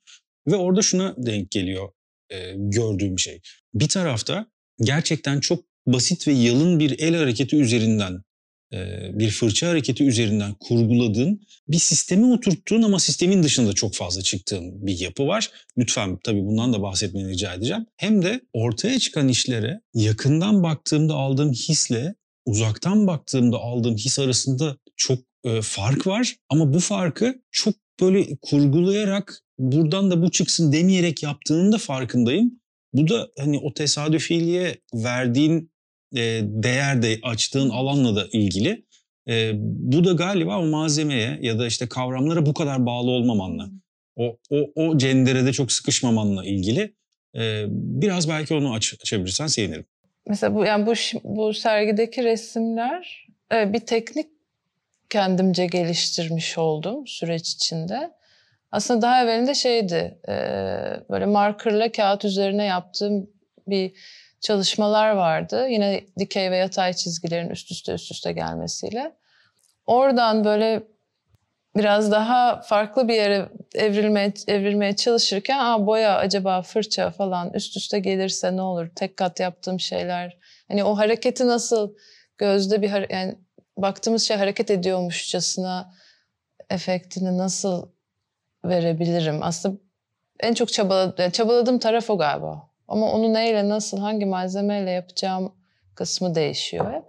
Ve 0.48 0.56
orada 0.56 0.82
şuna 0.82 1.16
denk 1.18 1.52
geliyor 1.52 1.90
e, 2.30 2.54
gördüğüm 2.56 3.20
şey. 3.20 3.42
Bir 3.74 3.88
tarafta 3.88 4.46
gerçekten 4.82 5.40
çok 5.40 5.64
basit 5.88 6.28
ve 6.28 6.32
yalın 6.32 6.80
bir 6.80 7.00
el 7.00 7.16
hareketi 7.16 7.56
üzerinden 7.56 8.24
e, 8.74 9.10
bir 9.14 9.30
fırça 9.30 9.70
hareketi 9.70 10.04
üzerinden 10.04 10.54
kurguladığın 10.54 11.42
bir 11.68 11.80
sistemi 11.80 12.34
oturttuğun 12.34 12.82
ama 12.82 13.00
sistemin 13.00 13.44
dışında 13.44 13.74
çok 13.74 13.96
fazla 13.96 14.22
çıktığın 14.22 14.88
bir 14.88 15.00
yapı 15.00 15.28
var. 15.28 15.52
Lütfen 15.78 16.18
tabii 16.24 16.46
bundan 16.46 16.74
da 16.74 16.82
bahsetmeni 16.82 17.30
rica 17.30 17.54
edeceğim. 17.54 17.86
Hem 17.98 18.22
de 18.22 18.42
ortaya 18.54 19.00
çıkan 19.00 19.28
işlere 19.28 19.82
yakından 19.94 20.64
baktığımda 20.64 21.14
aldığım 21.14 21.54
hisle 21.54 22.16
uzaktan 22.46 23.08
baktığımda 23.08 23.58
aldığım 23.58 23.96
his 23.96 24.20
arasında 24.20 24.78
çok 24.98 25.20
e, 25.44 25.62
fark 25.62 26.08
var. 26.08 26.36
Ama 26.50 26.74
bu 26.74 26.80
farkı 26.80 27.42
çok 27.52 27.76
böyle 28.02 28.38
kurgulayarak 28.42 29.42
buradan 29.60 30.12
da 30.12 30.22
bu 30.22 30.32
çıksın 30.32 30.72
demeyerek 30.72 31.24
yaptığının 31.24 31.72
da 31.72 31.78
farkındayım. 31.78 32.60
Bu 32.94 33.08
da 33.08 33.30
hani 33.40 33.60
o 33.60 33.74
tesadüfiliğe 33.74 34.82
verdiğin 34.94 35.72
e, 36.16 36.42
değer 36.44 37.02
de 37.02 37.20
açtığın 37.24 37.70
alanla 37.70 38.16
da 38.16 38.28
ilgili. 38.34 38.86
E, 39.30 39.52
bu 39.62 40.04
da 40.04 40.12
galiba 40.12 40.60
o 40.60 40.66
malzemeye 40.66 41.40
ya 41.42 41.60
da 41.60 41.68
işte 41.68 41.90
kavramlara 41.90 42.46
bu 42.46 42.54
kadar 42.54 42.86
bağlı 42.86 43.12
olmamanla, 43.12 43.70
o, 44.16 44.38
o, 44.50 44.58
o 44.76 44.98
cenderede 44.98 45.54
çok 45.54 45.72
sıkışmamanla 45.72 46.46
ilgili. 46.46 46.96
E, 47.36 47.66
biraz 47.70 48.30
belki 48.30 48.54
onu 48.54 48.74
aç, 48.74 48.96
açabilirsen 49.02 49.48
sevinirim. 49.48 49.86
Mesela 50.30 50.56
bu 50.56 50.66
yani 50.66 50.86
bu 50.86 50.94
bu 51.24 51.54
sergideki 51.54 52.24
resimler 52.24 53.28
e, 53.54 53.74
bir 53.74 53.80
teknik 53.80 54.28
kendimce 55.10 55.66
geliştirmiş 55.66 56.58
oldum 56.58 57.08
süreç 57.08 57.50
içinde. 57.52 58.12
Aslında 58.72 59.02
daha 59.02 59.24
evvelinde 59.24 59.54
şeydi, 59.54 60.20
e, 60.30 60.34
böyle 61.10 61.26
markerla 61.26 61.92
kağıt 61.92 62.26
üzerine 62.26 62.66
yaptığım 62.66 63.30
bir 63.68 63.94
çalışmalar 64.42 65.12
vardı. 65.12 65.68
Yine 65.70 66.04
dikey 66.20 66.52
ve 66.52 66.58
yatay 66.58 66.94
çizgilerin 66.94 67.50
üst 67.50 67.72
üste 67.72 67.94
üst 67.94 68.12
üste 68.12 68.32
gelmesiyle. 68.32 69.16
Oradan 69.86 70.46
böyle 70.46 70.84
biraz 71.80 72.12
daha 72.12 72.62
farklı 72.62 73.08
bir 73.08 73.14
yere 73.14 73.50
evrilmeye, 73.76 74.34
evrilmeye 74.48 74.96
çalışırken 74.96 75.60
Aa, 75.60 75.88
boya 75.88 76.18
acaba 76.18 76.62
fırça 76.62 77.12
falan 77.12 77.54
üst 77.54 77.78
üste 77.78 78.00
gelirse 78.00 78.56
ne 78.56 78.62
olur? 78.62 78.88
Tek 78.96 79.18
kat 79.18 79.40
yaptığım 79.40 79.80
şeyler. 79.80 80.38
Hani 80.68 80.84
o 80.84 80.98
hareketi 80.98 81.48
nasıl 81.48 81.94
gözde 82.38 82.82
bir 82.82 83.10
yani 83.10 83.36
baktığımız 83.78 84.24
şey 84.24 84.38
hareket 84.38 84.72
ediyormuşçasına 84.72 85.94
efektini 86.70 87.38
nasıl 87.38 87.90
verebilirim? 88.66 89.44
Aslında 89.44 89.78
en 90.40 90.54
çok 90.54 90.74
çabaladım, 90.74 91.32
çabaladığım 91.32 91.80
taraf 91.80 92.10
o 92.10 92.18
galiba. 92.18 92.70
Ama 92.88 93.12
onu 93.12 93.34
neyle, 93.34 93.70
nasıl, 93.70 93.98
hangi 93.98 94.26
malzemeyle 94.26 94.92
yapacağım 94.92 95.56
kısmı 95.96 96.36
değişiyor 96.36 96.94
hep. 96.94 97.04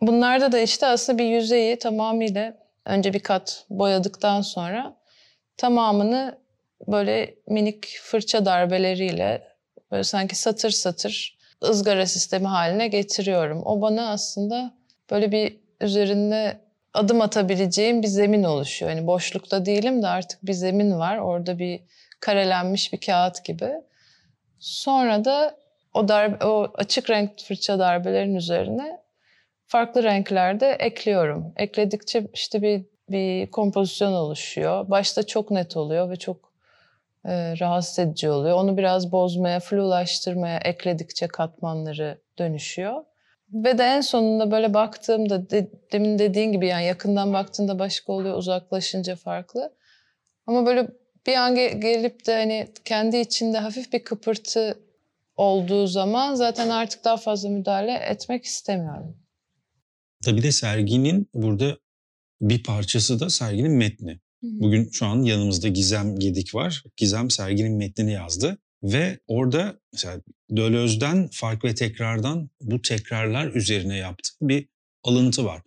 Bunlarda 0.00 0.52
da 0.52 0.58
işte 0.58 0.86
aslında 0.86 1.18
bir 1.18 1.24
yüzeyi 1.24 1.78
tamamıyla 1.78 2.65
önce 2.86 3.12
bir 3.12 3.20
kat 3.20 3.64
boyadıktan 3.70 4.40
sonra 4.40 4.96
tamamını 5.56 6.38
böyle 6.86 7.34
minik 7.48 7.98
fırça 8.02 8.44
darbeleriyle 8.44 9.48
böyle 9.90 10.04
sanki 10.04 10.36
satır 10.36 10.70
satır 10.70 11.38
ızgara 11.64 12.06
sistemi 12.06 12.46
haline 12.46 12.88
getiriyorum. 12.88 13.62
O 13.64 13.80
bana 13.80 14.10
aslında 14.10 14.74
böyle 15.10 15.32
bir 15.32 15.60
üzerinde 15.80 16.60
adım 16.94 17.20
atabileceğim 17.20 18.02
bir 18.02 18.06
zemin 18.06 18.44
oluşuyor. 18.44 18.92
Yani 18.92 19.06
boşlukta 19.06 19.66
değilim 19.66 20.02
de 20.02 20.06
artık 20.06 20.46
bir 20.46 20.52
zemin 20.52 20.98
var. 20.98 21.18
Orada 21.18 21.58
bir 21.58 21.80
karelenmiş 22.20 22.92
bir 22.92 23.00
kağıt 23.00 23.44
gibi. 23.44 23.72
Sonra 24.58 25.24
da 25.24 25.56
o 25.94 26.08
darbe, 26.08 26.44
o 26.44 26.72
açık 26.74 27.10
renk 27.10 27.40
fırça 27.40 27.78
darbelerin 27.78 28.34
üzerine 28.34 29.00
farklı 29.66 30.02
renklerde 30.02 30.70
ekliyorum. 30.70 31.52
Ekledikçe 31.56 32.26
işte 32.34 32.62
bir 32.62 32.84
bir 33.10 33.50
kompozisyon 33.50 34.12
oluşuyor. 34.12 34.90
Başta 34.90 35.22
çok 35.26 35.50
net 35.50 35.76
oluyor 35.76 36.10
ve 36.10 36.16
çok 36.16 36.52
e, 37.24 37.60
rahatsız 37.60 37.98
edici 37.98 38.30
oluyor. 38.30 38.56
Onu 38.56 38.76
biraz 38.76 39.12
bozmaya, 39.12 39.60
flulaştırmaya 39.60 40.58
ekledikçe 40.58 41.28
katmanları 41.28 42.18
dönüşüyor. 42.38 43.04
Ve 43.52 43.78
de 43.78 43.84
en 43.84 44.00
sonunda 44.00 44.50
böyle 44.50 44.74
baktığımda 44.74 45.50
de, 45.50 45.70
demin 45.92 46.18
dediğin 46.18 46.52
gibi 46.52 46.66
yani 46.66 46.84
yakından 46.84 47.32
baktığında 47.32 47.78
başka 47.78 48.12
oluyor, 48.12 48.38
uzaklaşınca 48.38 49.16
farklı. 49.16 49.72
Ama 50.46 50.66
böyle 50.66 50.88
bir 51.26 51.34
an 51.34 51.54
gelip 51.54 52.26
de 52.26 52.34
hani 52.34 52.68
kendi 52.84 53.16
içinde 53.16 53.58
hafif 53.58 53.92
bir 53.92 54.04
kıpırtı 54.04 54.78
olduğu 55.36 55.86
zaman 55.86 56.34
zaten 56.34 56.68
artık 56.68 57.04
daha 57.04 57.16
fazla 57.16 57.48
müdahale 57.48 57.92
etmek 57.92 58.44
istemiyorum. 58.44 59.16
Tabii 60.26 60.42
de 60.42 60.52
serginin 60.52 61.30
burada 61.34 61.78
bir 62.40 62.62
parçası 62.62 63.20
da 63.20 63.30
serginin 63.30 63.72
metni. 63.72 64.20
Bugün 64.42 64.90
şu 64.90 65.06
an 65.06 65.22
yanımızda 65.22 65.68
Gizem 65.68 66.18
Gedik 66.18 66.54
var. 66.54 66.82
Gizem 66.96 67.30
serginin 67.30 67.76
metnini 67.76 68.12
yazdı. 68.12 68.58
Ve 68.82 69.18
orada 69.26 69.80
mesela 69.92 70.20
Döloz'dan 70.56 71.28
fark 71.32 71.64
ve 71.64 71.74
tekrardan 71.74 72.50
bu 72.60 72.82
tekrarlar 72.82 73.54
üzerine 73.54 73.96
yaptığı 73.96 74.30
bir 74.40 74.68
alıntı 75.04 75.44
var. 75.44 75.62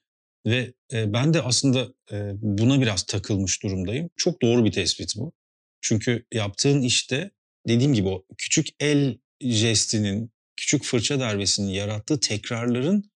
Ve 0.45 0.73
e, 0.93 1.13
ben 1.13 1.33
de 1.33 1.41
aslında 1.41 1.93
e, 2.11 2.31
buna 2.41 2.81
biraz 2.81 3.03
takılmış 3.03 3.63
durumdayım. 3.63 4.09
Çok 4.17 4.41
doğru 4.41 4.65
bir 4.65 4.71
tespit 4.71 5.13
bu. 5.17 5.33
Çünkü 5.81 6.25
yaptığın 6.33 6.81
işte 6.81 7.31
dediğim 7.67 7.93
gibi 7.93 8.07
o 8.07 8.25
küçük 8.37 8.67
el 8.79 9.17
jestinin, 9.41 10.31
küçük 10.55 10.83
fırça 10.83 11.19
darbesinin 11.19 11.71
yarattığı 11.71 12.19
tekrarların 12.19 13.11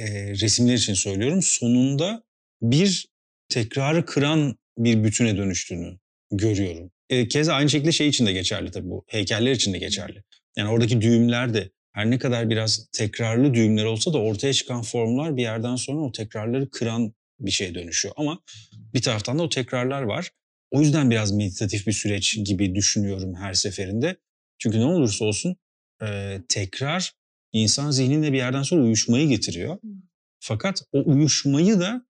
e, 0.00 0.30
resimler 0.30 0.74
için 0.74 0.94
söylüyorum. 0.94 1.42
Sonunda 1.42 2.22
bir 2.62 3.08
tekrarı 3.48 4.04
kıran 4.04 4.56
bir 4.78 5.04
bütüne 5.04 5.36
dönüştüğünü 5.36 5.98
görüyorum. 6.30 6.90
e, 7.10 7.28
keza 7.28 7.54
aynı 7.54 7.70
şekilde 7.70 7.92
şey 7.92 8.08
için 8.08 8.26
de 8.26 8.32
geçerli 8.32 8.70
tabii 8.70 8.90
bu. 8.90 9.04
Heykeller 9.06 9.52
için 9.52 9.72
de 9.72 9.78
geçerli. 9.78 10.22
Yani 10.56 10.70
oradaki 10.70 11.00
düğümler 11.00 11.54
de 11.54 11.70
her 11.92 12.10
ne 12.10 12.18
kadar 12.18 12.50
biraz 12.50 12.88
tekrarlı 12.92 13.54
düğümler 13.54 13.84
olsa 13.84 14.12
da 14.12 14.18
ortaya 14.18 14.52
çıkan 14.52 14.82
formlar 14.82 15.36
bir 15.36 15.42
yerden 15.42 15.76
sonra 15.76 16.00
o 16.00 16.12
tekrarları 16.12 16.70
kıran 16.70 17.14
bir 17.40 17.50
şeye 17.50 17.74
dönüşüyor. 17.74 18.14
Ama 18.16 18.40
bir 18.94 19.02
taraftan 19.02 19.38
da 19.38 19.42
o 19.42 19.48
tekrarlar 19.48 20.02
var. 20.02 20.30
O 20.70 20.80
yüzden 20.80 21.10
biraz 21.10 21.32
meditatif 21.32 21.86
bir 21.86 21.92
süreç 21.92 22.38
gibi 22.44 22.74
düşünüyorum 22.74 23.34
her 23.34 23.54
seferinde. 23.54 24.16
Çünkü 24.58 24.80
ne 24.80 24.84
olursa 24.84 25.24
olsun 25.24 25.56
e, 26.02 26.38
tekrar 26.48 27.12
insan 27.52 27.90
zihninde 27.90 28.32
bir 28.32 28.36
yerden 28.36 28.62
sonra 28.62 28.82
uyuşmayı 28.82 29.28
getiriyor. 29.28 29.78
Fakat 30.40 30.82
o 30.92 31.02
uyuşmayı 31.10 31.80
da 31.80 32.06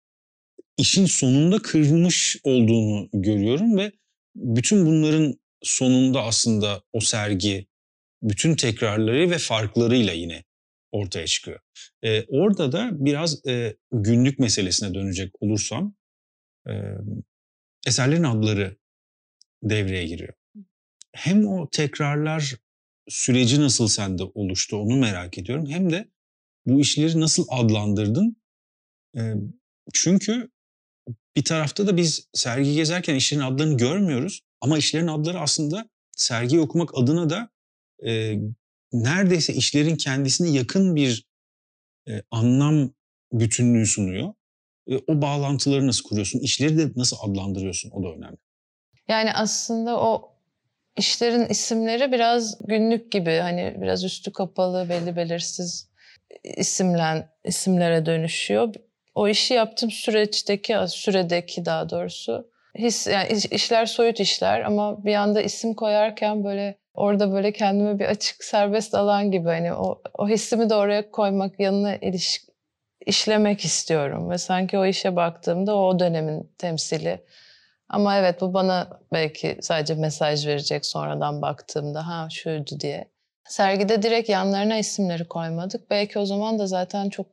işin 0.77 1.05
sonunda 1.05 1.61
kırılmış 1.61 2.37
olduğunu 2.43 3.09
görüyorum 3.13 3.77
ve 3.77 3.91
bütün 4.35 4.85
bunların 4.85 5.39
sonunda 5.61 6.23
aslında 6.23 6.83
o 6.93 6.99
sergi 6.99 7.67
bütün 8.23 8.55
tekrarları 8.55 9.31
ve 9.31 9.37
farklarıyla 9.37 10.13
yine 10.13 10.43
ortaya 10.91 11.27
çıkıyor. 11.27 11.59
Ee, 12.03 12.23
orada 12.27 12.71
da 12.71 12.89
biraz 13.05 13.45
e, 13.47 13.75
günlük 13.91 14.39
meselesine 14.39 14.93
dönecek 14.93 15.31
olursam 15.39 15.95
e, 16.69 16.73
eserlerin 17.87 18.23
adları 18.23 18.77
devreye 19.63 20.05
giriyor. 20.05 20.33
Hem 21.11 21.47
o 21.47 21.69
tekrarlar 21.69 22.55
süreci 23.07 23.61
nasıl 23.61 23.87
sende 23.87 24.23
oluştu 24.23 24.77
onu 24.77 24.95
merak 24.95 25.37
ediyorum. 25.37 25.65
Hem 25.69 25.89
de 25.89 26.09
bu 26.65 26.79
işleri 26.79 27.19
nasıl 27.19 27.45
adlandırdın? 27.49 28.37
Çünkü 29.93 30.49
bir 31.35 31.43
tarafta 31.43 31.87
da 31.87 31.97
biz 31.97 32.27
sergi 32.33 32.73
gezerken 32.73 33.15
işlerin 33.15 33.41
adlarını 33.41 33.77
görmüyoruz. 33.77 34.41
Ama 34.61 34.77
işlerin 34.77 35.07
adları 35.07 35.39
aslında 35.39 35.89
sergiyi 36.11 36.61
okumak 36.61 36.97
adına 36.97 37.29
da 37.29 37.49
e, 38.05 38.39
neredeyse 38.93 39.53
işlerin 39.53 39.95
kendisine 39.95 40.49
yakın 40.49 40.95
bir 40.95 41.25
e, 42.09 42.21
anlam 42.31 42.93
bütünlüğü 43.33 43.85
sunuyor. 43.85 44.33
E, 44.87 44.97
o 44.97 45.21
bağlantıları 45.21 45.87
nasıl 45.87 46.03
kuruyorsun? 46.03 46.39
İşleri 46.39 46.77
de 46.77 46.91
nasıl 46.95 47.17
adlandırıyorsun? 47.21 47.91
O 47.91 48.03
da 48.03 48.07
önemli. 48.07 48.37
Yani 49.07 49.33
aslında 49.33 49.99
o 49.99 50.34
işlerin 50.97 51.45
isimleri 51.45 52.11
biraz 52.11 52.57
günlük 52.67 53.11
gibi 53.11 53.37
hani 53.37 53.75
biraz 53.81 54.03
üstü 54.03 54.31
kapalı 54.31 54.89
belli 54.89 55.15
belirsiz 55.15 55.89
isimlen 56.43 57.29
isimlere 57.43 58.05
dönüşüyor. 58.05 58.73
O 59.15 59.27
işi 59.27 59.53
yaptığım 59.53 59.91
süreçteki 59.91 60.77
süredeki 60.87 61.65
daha 61.65 61.89
doğrusu 61.89 62.49
his 62.77 63.07
yani 63.07 63.27
işler 63.51 63.85
soyut 63.85 64.19
işler 64.19 64.61
ama 64.61 65.05
bir 65.05 65.15
anda 65.15 65.41
isim 65.41 65.73
koyarken 65.73 66.43
böyle 66.43 66.77
orada 66.93 67.31
böyle 67.31 67.51
kendime 67.51 67.99
bir 67.99 68.05
açık 68.05 68.43
serbest 68.43 68.95
alan 68.95 69.31
gibi 69.31 69.47
hani 69.47 69.73
o, 69.73 70.01
o 70.17 70.29
hissimi 70.29 70.69
de 70.69 70.75
oraya 70.75 71.11
koymak 71.11 71.59
yanına 71.59 71.95
iliş, 71.95 72.41
işlemek 73.05 73.65
istiyorum 73.65 74.29
ve 74.29 74.37
sanki 74.37 74.77
o 74.77 74.85
işe 74.85 75.15
baktığımda 75.15 75.75
o 75.75 75.99
dönemin 75.99 76.51
temsili. 76.57 77.19
Ama 77.89 78.17
evet 78.17 78.41
bu 78.41 78.53
bana 78.53 78.99
belki 79.13 79.57
sadece 79.61 79.95
mesaj 79.95 80.47
verecek 80.47 80.85
sonradan 80.85 81.41
baktığımda 81.41 82.07
ha 82.07 82.27
şuydu 82.31 82.79
diye. 82.79 83.09
Sergide 83.47 84.03
direkt 84.03 84.29
yanlarına 84.29 84.77
isimleri 84.77 85.27
koymadık. 85.27 85.89
Belki 85.89 86.19
o 86.19 86.25
zaman 86.25 86.59
da 86.59 86.67
zaten 86.67 87.09
çok 87.09 87.27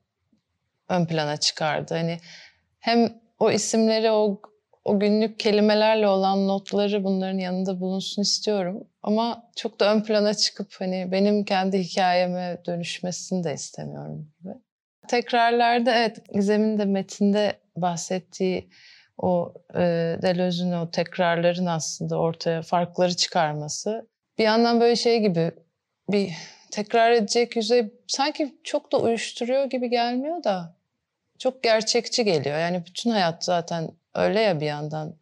ön 0.89 1.07
plana 1.07 1.37
çıkardı. 1.37 1.95
Hani 1.95 2.19
hem 2.81 3.21
o 3.39 3.51
isimleri 3.51 4.11
o 4.11 4.41
o 4.85 5.01
günlük 5.01 5.39
kelimelerle 5.39 6.09
olan 6.09 6.49
notları 6.49 7.05
bunların 7.05 7.39
yanında 7.39 7.81
bulunsun 7.81 8.23
istiyorum. 8.23 8.89
Ama 9.03 9.51
çok 9.57 9.81
da 9.81 9.95
ön 9.95 10.03
plana 10.03 10.35
çıkıp 10.35 10.75
hani 10.79 11.09
benim 11.13 11.45
kendi 11.45 11.79
hikayeme 11.79 12.63
dönüşmesini 12.67 13.45
de 13.45 13.55
istemiyorum 13.55 14.33
gibi. 14.41 14.53
Tekrarlarda 15.09 15.95
evet 15.95 16.19
Gizem'in 16.35 16.79
de 16.79 16.85
metinde 16.85 17.53
bahsettiği 17.77 18.71
o 19.23 19.55
e, 19.75 19.81
Deleuze'ün 20.23 20.73
o 20.73 20.91
tekrarların 20.91 21.67
aslında 21.67 22.19
ortaya 22.19 22.63
farkları 22.63 23.17
çıkarması. 23.17 24.09
Bir 24.39 24.45
yandan 24.45 24.81
böyle 24.81 24.97
şey 24.97 25.21
gibi 25.21 25.51
bir 26.09 26.33
tekrar 26.71 27.13
edecek 27.13 27.57
yüzey 27.57 27.93
sanki 28.07 28.59
çok 28.65 28.93
da 28.93 29.01
uyuşturuyor 29.01 29.65
gibi 29.65 29.91
gelmiyor 29.91 30.45
da 30.45 30.77
çok 31.39 31.63
gerçekçi 31.63 32.25
geliyor. 32.25 32.59
Yani 32.59 32.83
bütün 32.87 33.11
hayat 33.11 33.45
zaten 33.45 33.91
öyle 34.15 34.41
ya 34.41 34.61
bir 34.61 34.67
yandan. 34.67 35.17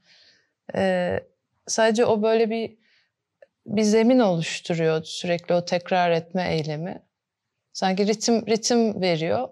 Ee, 0.75 1.21
sadece 1.67 2.05
o 2.05 2.23
böyle 2.23 2.51
bir 2.51 2.77
bir 3.67 3.83
zemin 3.83 4.19
oluşturuyor 4.19 5.05
sürekli 5.05 5.55
o 5.55 5.65
tekrar 5.65 6.11
etme 6.11 6.55
eylemi. 6.55 7.03
Sanki 7.73 8.07
ritim 8.07 8.47
ritim 8.47 9.01
veriyor 9.01 9.49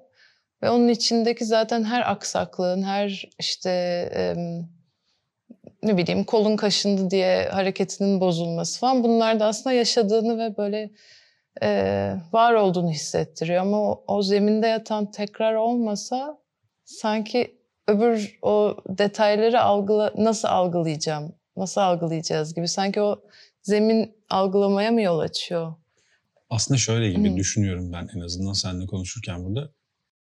ve 0.62 0.70
onun 0.70 0.88
içindeki 0.88 1.44
zaten 1.44 1.84
her 1.84 2.10
aksaklığın, 2.10 2.82
her 2.82 3.28
işte 3.38 3.70
e, 4.14 4.34
ne 5.82 5.96
bileyim 5.96 6.24
kolun 6.24 6.56
kaşındı 6.56 7.10
diye 7.10 7.48
hareketinin 7.48 8.20
bozulması 8.20 8.80
falan 8.80 9.04
bunlar 9.04 9.40
da 9.40 9.46
aslında 9.46 9.76
yaşadığını 9.76 10.38
ve 10.38 10.56
böyle 10.56 10.90
e, 11.62 12.12
var 12.32 12.54
olduğunu 12.54 12.90
hissettiriyor. 12.90 13.60
Ama 13.62 13.90
o, 13.90 14.04
o 14.06 14.22
zeminde 14.22 14.66
yatan 14.66 15.10
tekrar 15.10 15.54
olmasa 15.54 16.38
sanki 16.84 17.58
öbür 17.88 18.38
o 18.42 18.76
detayları 18.88 19.62
algıla, 19.62 20.12
nasıl 20.16 20.48
algılayacağım, 20.48 21.34
nasıl 21.56 21.80
algılayacağız 21.80 22.54
gibi. 22.54 22.68
Sanki 22.68 23.00
o 23.00 23.22
zemin 23.62 24.16
algılamaya 24.30 24.90
mı 24.90 25.02
yol 25.02 25.18
açıyor? 25.18 25.74
Aslında 26.50 26.78
şöyle 26.78 27.10
gibi 27.10 27.32
Hı. 27.32 27.36
düşünüyorum 27.36 27.92
ben 27.92 28.08
en 28.16 28.20
azından 28.20 28.52
seninle 28.52 28.86
konuşurken 28.86 29.44
burada. 29.44 29.70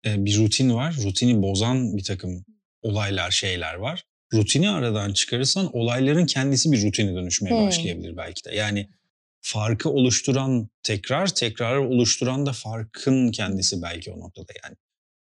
Ee, 0.06 0.26
bir 0.26 0.38
rutin 0.38 0.76
var. 0.76 0.96
Rutini 1.04 1.42
bozan 1.42 1.98
bir 1.98 2.04
takım 2.04 2.46
olaylar, 2.82 3.32
şeyler 3.32 3.76
var. 3.76 4.04
Rutini 4.34 4.70
aradan 4.70 5.14
çıkarırsan 5.14 5.76
olayların 5.76 6.26
kendisi 6.26 6.72
bir 6.72 6.84
rutine 6.84 7.16
dönüşmeye 7.16 7.62
Hı. 7.62 7.66
başlayabilir 7.68 8.18
belki 8.18 8.46
de. 8.46 8.56
Yani 8.56 8.90
farkı 9.42 9.90
oluşturan 9.90 10.70
tekrar, 10.84 11.28
tekrarı 11.28 11.90
oluşturan 11.90 12.46
da 12.46 12.54
farkın 12.54 13.32
kendisi 13.32 13.82
belki 13.82 14.12
o 14.12 14.20
noktada 14.20 14.54
yani. 14.64 14.76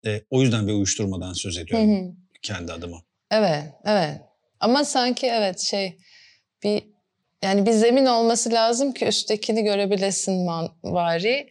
E, 0.06 0.24
o 0.30 0.42
yüzden 0.42 0.66
bir 0.66 0.72
uyuşturmadan 0.72 1.32
söz 1.32 1.58
ediyorum 1.58 1.90
hı 1.90 2.08
hı. 2.08 2.12
kendi 2.42 2.72
adıma. 2.72 3.02
Evet, 3.30 3.64
evet. 3.84 4.20
Ama 4.60 4.84
sanki 4.84 5.26
evet 5.26 5.60
şey 5.60 5.98
bir 6.62 6.82
yani 7.42 7.66
bir 7.66 7.72
zemin 7.72 8.06
olması 8.06 8.52
lazım 8.52 8.92
ki 8.92 9.06
üsttekini 9.06 9.64
görebilesin 9.64 10.44
man, 10.44 10.68
vari. 10.84 11.48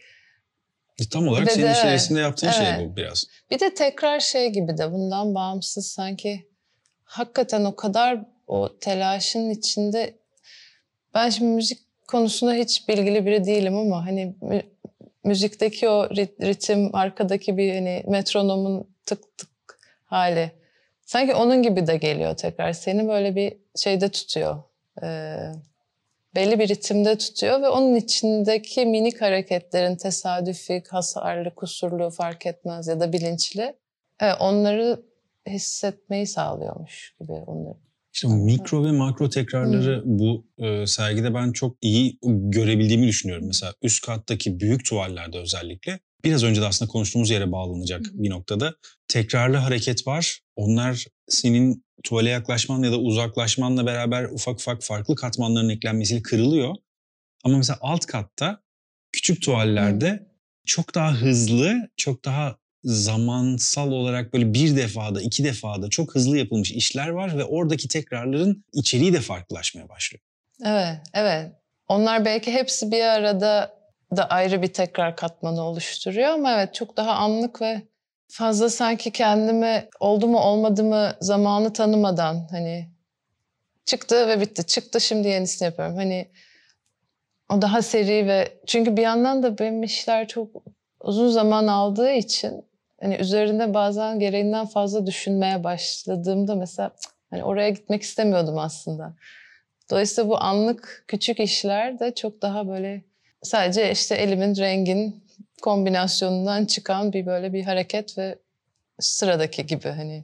E, 1.00 1.10
tam 1.10 1.28
olarak 1.28 1.52
senin 1.52 1.66
de, 1.66 1.72
içerisinde 1.72 2.20
yaptığın 2.20 2.52
şey 2.52 2.68
evet. 2.68 2.78
şey 2.78 2.90
bu 2.90 2.96
biraz. 2.96 3.26
Bir 3.52 3.60
de 3.60 3.74
tekrar 3.74 4.20
şey 4.20 4.50
gibi 4.50 4.78
de 4.78 4.92
bundan 4.92 5.36
bağımsız 5.36 5.88
sanki 5.88 6.48
hakikaten 7.04 7.66
o 7.66 7.76
kadar 7.76 8.26
o 8.48 8.78
telaşın 8.80 9.50
içinde 9.50 10.16
ben 11.14 11.30
şimdi 11.30 11.52
müzik 11.52 11.80
konusunda 12.08 12.54
hiç 12.54 12.90
bilgili 12.90 13.26
biri 13.26 13.46
değilim 13.46 13.78
ama 13.78 14.06
hani 14.06 14.36
müzikteki 15.24 15.90
o 15.90 16.10
ritim, 16.16 16.96
arkadaki 16.96 17.58
bir 17.58 17.74
hani 17.74 18.04
metronomun 18.08 18.88
tık 19.06 19.38
tık 19.38 19.50
hali. 20.06 20.52
Sanki 21.06 21.36
onun 21.36 21.64
gibi 21.64 21.88
de 21.88 21.98
geliyor 21.98 22.38
tekrar. 22.38 22.74
Seni 22.74 23.08
böyle 23.08 23.36
bir 23.36 23.54
şeyde 23.76 24.10
tutuyor. 24.10 24.64
Ee, 25.04 25.38
belli 26.36 26.60
bir 26.60 26.68
ritimde 26.68 27.18
tutuyor 27.18 27.62
ve 27.62 27.70
onun 27.70 27.96
içindeki 27.96 28.86
minik 28.86 29.22
hareketlerin 29.22 29.96
tesadüfi, 29.96 30.84
hasarlı, 30.90 31.56
kusurlu 31.56 32.10
fark 32.10 32.46
etmez 32.46 32.88
ya 32.88 33.00
da 33.00 33.14
bilinçli. 33.14 33.76
Evet, 34.20 34.36
onları 34.40 35.04
hissetmeyi 35.48 36.28
sağlıyormuş 36.28 37.16
gibi 37.20 37.32
onları. 37.32 37.78
İşte 38.14 38.28
mikro 38.28 38.86
ve 38.86 38.92
makro 38.92 39.30
tekrarları 39.30 40.04
hmm. 40.04 40.20
bu 40.20 40.46
e, 40.58 40.88
sergide 40.88 41.34
ben 41.34 41.52
çok 41.52 41.78
iyi 41.82 42.20
görebildiğimi 42.24 43.08
düşünüyorum. 43.08 43.48
Mesela 43.48 43.74
üst 43.82 44.06
kattaki 44.06 44.60
büyük 44.60 44.86
tuvallerde 44.86 45.38
özellikle 45.38 46.00
biraz 46.24 46.44
önce 46.44 46.62
de 46.62 46.66
aslında 46.66 46.92
konuştuğumuz 46.92 47.30
yere 47.30 47.52
bağlanacak 47.52 48.02
hmm. 48.02 48.24
bir 48.24 48.30
noktada 48.30 48.74
tekrarlı 49.08 49.58
hareket 49.58 50.08
var. 50.08 50.40
Onlar 50.56 51.06
senin 51.28 51.86
tuvale 52.04 52.30
yaklaşman 52.30 52.84
ya 52.84 52.92
da 52.92 53.00
uzaklaşmanla 53.00 53.86
beraber 53.86 54.24
ufak 54.24 54.56
ufak 54.56 54.84
farklı 54.84 55.16
katmanların 55.16 55.70
eklenmesiyle 55.70 56.22
kırılıyor. 56.22 56.76
Ama 57.44 57.58
mesela 57.58 57.78
alt 57.82 58.06
katta 58.06 58.62
küçük 59.12 59.42
tuvallerde 59.42 60.12
hmm. 60.12 60.26
çok 60.66 60.96
daha 60.96 61.14
hızlı, 61.14 61.90
çok 61.98 62.26
daha 62.26 62.56
zamansal 62.84 63.92
olarak 63.92 64.34
böyle 64.34 64.54
bir 64.54 64.76
defada, 64.76 65.22
iki 65.22 65.44
defada 65.44 65.90
çok 65.90 66.16
hızlı 66.16 66.38
yapılmış 66.38 66.72
işler 66.72 67.10
var 67.10 67.38
ve 67.38 67.44
oradaki 67.44 67.88
tekrarların 67.88 68.66
içeriği 68.74 69.14
de 69.14 69.22
farklılaşmaya 69.22 69.90
başlıyor. 69.90 70.22
Evet, 70.66 70.98
evet. 71.14 71.52
Onlar 71.88 72.26
belki 72.26 72.52
hepsi 72.52 72.92
bir 72.92 73.02
arada 73.02 73.84
da 74.16 74.30
ayrı 74.30 74.62
bir 74.62 74.74
tekrar 74.74 75.16
katmanı 75.16 75.62
oluşturuyor 75.62 76.30
ama 76.30 76.54
evet 76.54 76.74
çok 76.74 76.98
daha 76.98 77.12
anlık 77.12 77.62
ve 77.62 77.82
fazla 78.28 78.70
sanki 78.70 79.12
kendime 79.12 79.90
oldu 80.00 80.28
mu 80.28 80.40
olmadı 80.40 80.84
mı 80.84 81.16
zamanı 81.20 81.74
tanımadan 81.74 82.48
hani 82.52 82.90
çıktı 83.86 84.28
ve 84.28 84.42
bitti. 84.42 84.68
Çıktı 84.68 85.02
şimdi 85.02 85.28
yenisini 85.28 85.66
yapıyorum. 85.66 85.96
Hani 85.96 86.28
o 87.50 87.62
daha 87.62 87.82
seri 87.82 88.28
ve 88.28 88.58
çünkü 88.68 88.98
bir 88.98 89.02
yandan 89.02 89.44
da 89.44 89.58
benim 89.58 89.84
işler 89.84 90.28
çok 90.28 90.50
uzun 91.02 91.30
zaman 91.30 91.68
aldığı 91.68 92.12
için 92.12 92.66
hani 93.02 93.16
üzerinde 93.16 93.74
bazen 93.74 94.20
gereğinden 94.20 94.66
fazla 94.66 95.06
düşünmeye 95.08 95.64
başladığımda 95.64 96.56
mesela 96.56 96.92
hani 97.30 97.44
oraya 97.44 97.70
gitmek 97.70 98.02
istemiyordum 98.02 98.58
aslında. 98.58 99.14
Dolayısıyla 99.92 100.30
bu 100.30 100.38
anlık 100.44 101.06
küçük 101.08 101.40
işler 101.40 102.00
de 102.00 102.16
çok 102.16 102.42
daha 102.42 102.68
böyle 102.68 103.02
sadece 103.42 103.92
işte 103.92 104.16
elimin 104.16 104.56
rengin 104.56 105.23
kombinasyonundan 105.64 106.66
çıkan 106.66 107.14
bir 107.14 107.26
böyle 107.26 107.54
bir 107.54 107.64
hareket 107.64 108.18
ve 108.18 108.40
sıradaki 109.00 109.66
gibi 109.66 109.88
hani. 109.88 110.24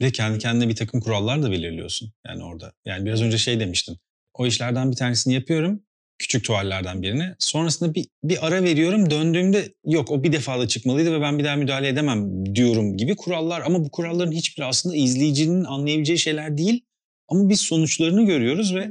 Ve 0.00 0.12
kendi 0.12 0.38
kendine 0.38 0.68
bir 0.68 0.76
takım 0.76 1.00
kurallar 1.00 1.42
da 1.42 1.50
belirliyorsun 1.50 2.12
yani 2.26 2.44
orada. 2.44 2.72
Yani 2.84 3.04
biraz 3.04 3.22
önce 3.22 3.38
şey 3.38 3.60
demiştin. 3.60 3.96
O 4.34 4.46
işlerden 4.46 4.90
bir 4.90 4.96
tanesini 4.96 5.34
yapıyorum. 5.34 5.82
Küçük 6.18 6.44
tuvallerden 6.44 7.02
birini. 7.02 7.34
Sonrasında 7.38 7.94
bir, 7.94 8.06
bir 8.24 8.46
ara 8.46 8.62
veriyorum. 8.62 9.10
Döndüğümde 9.10 9.74
yok 9.86 10.10
o 10.10 10.22
bir 10.22 10.32
defada 10.32 10.68
çıkmalıydı 10.68 11.12
ve 11.12 11.20
ben 11.20 11.38
bir 11.38 11.44
daha 11.44 11.56
müdahale 11.56 11.88
edemem 11.88 12.46
diyorum 12.54 12.96
gibi 12.96 13.16
kurallar. 13.16 13.60
Ama 13.60 13.84
bu 13.84 13.90
kuralların 13.90 14.32
hiçbiri 14.32 14.64
aslında 14.64 14.96
izleyicinin 14.96 15.64
anlayabileceği 15.64 16.18
şeyler 16.18 16.58
değil. 16.58 16.84
Ama 17.28 17.48
biz 17.48 17.60
sonuçlarını 17.60 18.26
görüyoruz 18.26 18.74
ve 18.74 18.90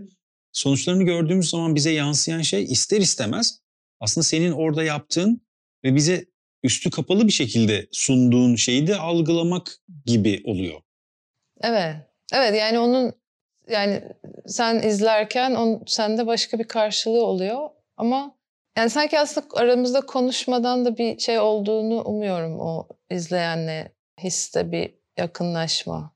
sonuçlarını 0.52 1.04
gördüğümüz 1.04 1.49
zaman 1.49 1.75
bize 1.75 1.91
yansıyan 1.91 2.41
şey 2.41 2.63
ister 2.63 3.02
istemez 3.02 3.60
aslında 3.99 4.23
senin 4.23 4.52
orada 4.52 4.84
yaptığın 4.84 5.41
ve 5.83 5.95
bize 5.95 6.25
üstü 6.63 6.89
kapalı 6.89 7.27
bir 7.27 7.31
şekilde 7.31 7.87
sunduğun 7.91 8.55
şeyi 8.55 8.87
de 8.87 8.95
algılamak 8.95 9.71
gibi 10.05 10.43
oluyor. 10.45 10.81
Evet. 11.61 11.95
Evet 12.33 12.55
yani 12.59 12.79
onun 12.79 13.13
yani 13.69 14.03
sen 14.47 14.81
izlerken 14.81 15.55
on, 15.55 15.83
sende 15.87 16.27
başka 16.27 16.59
bir 16.59 16.63
karşılığı 16.63 17.25
oluyor 17.25 17.69
ama 17.97 18.35
yani 18.77 18.89
sanki 18.89 19.19
aslında 19.19 19.47
aramızda 19.53 20.01
konuşmadan 20.01 20.85
da 20.85 20.97
bir 20.97 21.19
şey 21.19 21.39
olduğunu 21.39 22.01
umuyorum 22.01 22.59
o 22.59 22.87
izleyenle 23.11 23.93
hisse 24.23 24.71
bir 24.71 24.93
yakınlaşma. 25.17 26.13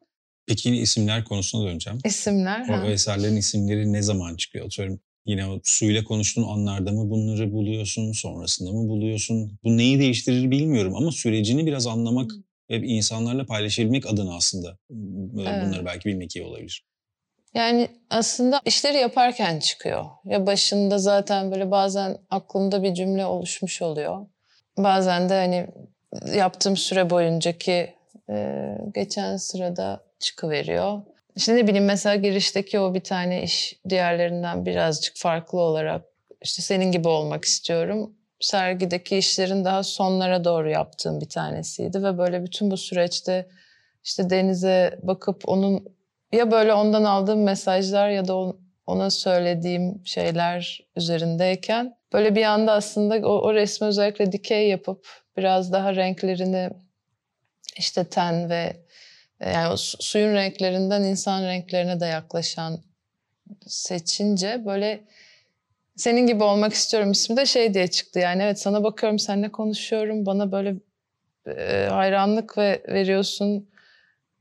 Peki 0.47 0.69
yine 0.69 0.78
isimler 0.78 1.23
konusuna 1.23 1.69
döneceğim. 1.69 1.99
İsimler. 2.06 2.69
O, 2.69 2.88
o 2.88 2.89
eserlerin 2.89 3.36
isimleri 3.36 3.93
ne 3.93 4.02
zaman 4.02 4.36
çıkıyor? 4.36 4.65
Atıyorum 4.65 4.99
yine 5.26 5.48
o 5.48 5.60
suyla 5.64 6.04
konuştuğun 6.04 6.44
anlarda 6.44 6.92
mı 6.92 7.10
bunları 7.10 7.52
buluyorsun, 7.52 8.12
sonrasında 8.12 8.72
mı 8.72 8.90
buluyorsun? 8.90 9.60
Bu 9.64 9.78
neyi 9.78 10.00
değiştirir 10.00 10.52
bilmiyorum 10.52 10.96
ama 10.96 11.12
sürecini 11.12 11.66
biraz 11.66 11.88
anlamak 11.88 12.32
ve 12.70 12.78
insanlarla 12.78 13.46
paylaşabilmek 13.46 14.06
adına 14.06 14.36
aslında 14.36 14.78
evet. 15.40 15.66
bunları 15.66 15.86
belki 15.86 16.10
bilmek 16.10 16.36
iyi 16.36 16.46
olabilir. 16.46 16.86
Yani 17.54 17.88
aslında 18.10 18.62
işleri 18.66 18.98
yaparken 18.98 19.60
çıkıyor. 19.60 20.06
Ya 20.26 20.48
başında 20.48 20.98
zaten 20.98 21.52
böyle 21.52 21.72
bazen 21.72 22.18
aklımda 22.30 22.84
bir 22.84 22.94
cümle 22.94 23.26
oluşmuş 23.26 23.82
oluyor. 23.82 24.26
Bazen 24.78 25.30
de 25.30 25.34
hani 25.34 25.68
yaptığım 26.36 26.78
süre 26.78 27.10
boyuncaki 27.10 27.94
e, 28.30 28.68
geçen 28.96 29.38
sırada 29.38 30.04
çıkıveriyor. 30.20 31.02
İşte 31.36 31.56
ne 31.56 31.67
bileyim 31.67 31.86
mesela 31.86 32.15
girişteki 32.15 32.80
o 32.80 32.93
bir 32.93 33.04
tane 33.04 33.43
iş 33.43 33.80
diğerlerinden 33.89 34.65
birazcık 34.65 35.15
farklı 35.17 35.60
olarak 35.60 36.06
işte 36.41 36.62
senin 36.62 36.91
gibi 36.91 37.08
olmak 37.08 37.46
istiyorum. 37.46 38.13
Sergideki 38.39 39.17
işlerin 39.17 39.65
daha 39.65 39.84
sonlara 39.84 40.43
doğru 40.43 40.69
yaptığım 40.69 41.22
bir 41.22 41.30
tanesiydi 41.30 42.04
ve 42.04 42.17
böyle 42.17 42.43
bütün 42.43 42.72
bu 42.72 42.78
süreçte 42.78 43.48
işte 44.04 44.30
denize 44.30 45.00
bakıp 45.04 45.50
onun 45.50 45.86
ya 46.32 46.52
böyle 46.52 46.74
ondan 46.74 47.04
aldığım 47.04 47.43
mesajlar 47.43 48.10
ya 48.10 48.28
da 48.28 48.54
ona 48.88 49.10
söylediğim 49.10 50.02
şeyler 50.06 50.88
üzerindeyken 50.96 51.98
böyle 52.13 52.36
bir 52.36 52.43
anda 52.43 52.72
aslında 52.72 53.28
o, 53.28 53.41
o 53.41 53.54
resmi 53.54 53.88
özellikle 53.88 54.32
dikey 54.32 54.69
yapıp 54.69 55.08
biraz 55.38 55.72
daha 55.72 55.96
renklerini 55.96 56.69
işte 57.78 58.04
ten 58.04 58.50
ve 58.50 58.84
yani 59.45 59.73
o 59.73 59.77
suyun 59.77 60.34
renklerinden 60.34 61.03
insan 61.03 61.43
renklerine 61.43 61.99
de 61.99 62.06
yaklaşan 62.06 62.79
seçince 63.67 64.65
böyle 64.65 65.03
senin 65.95 66.27
gibi 66.27 66.43
olmak 66.43 66.73
istiyorum 66.73 67.12
ismi 67.12 67.38
de 67.38 67.45
şey 67.45 67.73
diye 67.73 67.88
çıktı. 67.88 68.19
Yani 68.19 68.43
evet 68.43 68.60
sana 68.60 68.84
bakıyorum, 68.84 69.19
seninle 69.19 69.51
konuşuyorum. 69.51 70.25
Bana 70.25 70.51
böyle 70.51 70.75
e, 71.47 71.88
hayranlık 71.91 72.58
ve 72.58 72.84
veriyorsun. 72.88 73.69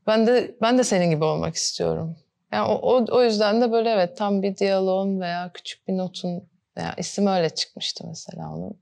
Ben 0.07 0.27
de 0.27 0.55
ben 0.61 0.77
de 0.77 0.83
senin 0.83 1.09
gibi 1.09 1.23
olmak 1.23 1.55
istiyorum. 1.55 2.15
Yani 2.51 2.67
o, 2.67 2.73
o, 2.73 3.05
o 3.11 3.23
yüzden 3.23 3.61
de 3.61 3.71
böyle 3.71 3.89
evet 3.89 4.17
tam 4.17 4.41
bir 4.41 4.57
diyaloğun 4.57 5.21
veya 5.21 5.51
küçük 5.53 5.87
bir 5.87 5.97
notun 5.97 6.49
veya 6.77 6.93
isim 6.97 7.27
öyle 7.27 7.49
çıkmıştı 7.49 8.03
mesela 8.07 8.53
onun. 8.53 8.79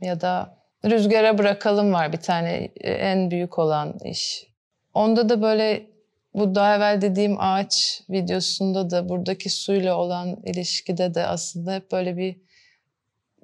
Ya 0.00 0.20
da 0.20 0.58
Rüzgara 0.84 1.38
Bırakalım 1.38 1.92
var 1.92 2.12
bir 2.12 2.20
tane 2.20 2.70
e, 2.76 2.92
en 2.92 3.30
büyük 3.30 3.58
olan 3.58 3.98
iş. 4.04 4.51
Onda 4.94 5.28
da 5.28 5.42
böyle 5.42 5.86
bu 6.34 6.54
daha 6.54 6.76
evvel 6.76 7.00
dediğim 7.00 7.40
ağaç 7.40 8.02
videosunda 8.10 8.90
da 8.90 9.08
buradaki 9.08 9.50
suyla 9.50 9.96
olan 9.96 10.36
ilişkide 10.44 11.14
de 11.14 11.26
aslında 11.26 11.74
hep 11.74 11.92
böyle 11.92 12.16
bir 12.16 12.36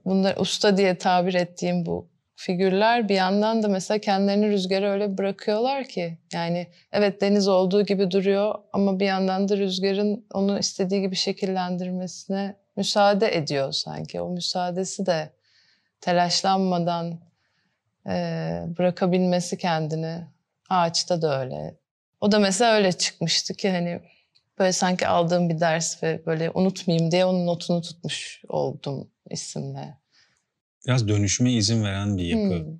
bunlar 0.04 0.37
usta 0.37 0.76
diye 0.76 0.98
tabir 0.98 1.34
ettiğim 1.34 1.87
bu 1.87 2.08
figürler 2.37 3.08
bir 3.08 3.14
yandan 3.14 3.62
da 3.62 3.68
mesela 3.68 3.98
kendilerini 3.98 4.48
rüzgara 4.48 4.90
öyle 4.90 5.18
bırakıyorlar 5.18 5.84
ki 5.84 6.18
yani 6.32 6.66
evet 6.92 7.20
deniz 7.20 7.48
olduğu 7.48 7.82
gibi 7.82 8.11
duruyor 8.11 8.54
ama 8.72 9.00
bir 9.00 9.06
yandan 9.06 9.48
da 9.48 9.56
rüzgarın 9.56 10.26
onu 10.34 10.58
istediği 10.58 11.00
gibi 11.00 11.16
şekillendirmesine 11.16 12.56
müsaade 12.76 13.37
ediyor 13.37 13.72
sanki. 13.72 14.20
O 14.20 14.30
müsaadesi 14.30 15.06
de 15.06 15.30
telaşlanmadan 16.00 17.20
e, 18.06 18.14
bırakabilmesi 18.78 19.58
kendini 19.58 20.20
Ağaçta 20.68 21.22
da 21.22 21.40
öyle. 21.40 21.78
O 22.20 22.33
da 22.33 22.38
mesela 22.38 22.74
öyle 22.74 22.92
çıkmıştı 22.92 23.54
ki 23.54 23.70
hani 23.70 24.00
böyle 24.59 24.72
sanki 24.72 25.07
aldığım 25.07 25.48
bir 25.48 25.61
ders 25.61 26.02
ve 26.02 26.22
böyle 26.26 26.50
unutmayayım 26.50 27.11
diye 27.11 27.24
onun 27.24 27.46
notunu 27.46 27.83
tutmuş 27.83 28.42
oldum 28.48 29.11
isimle. 29.31 29.98
Biraz 30.87 31.09
dönüşüme 31.09 31.52
izin 31.52 31.85
veren 31.85 32.18
bir 32.18 32.24
yapı. 32.24 32.64
Hmm. 32.64 32.78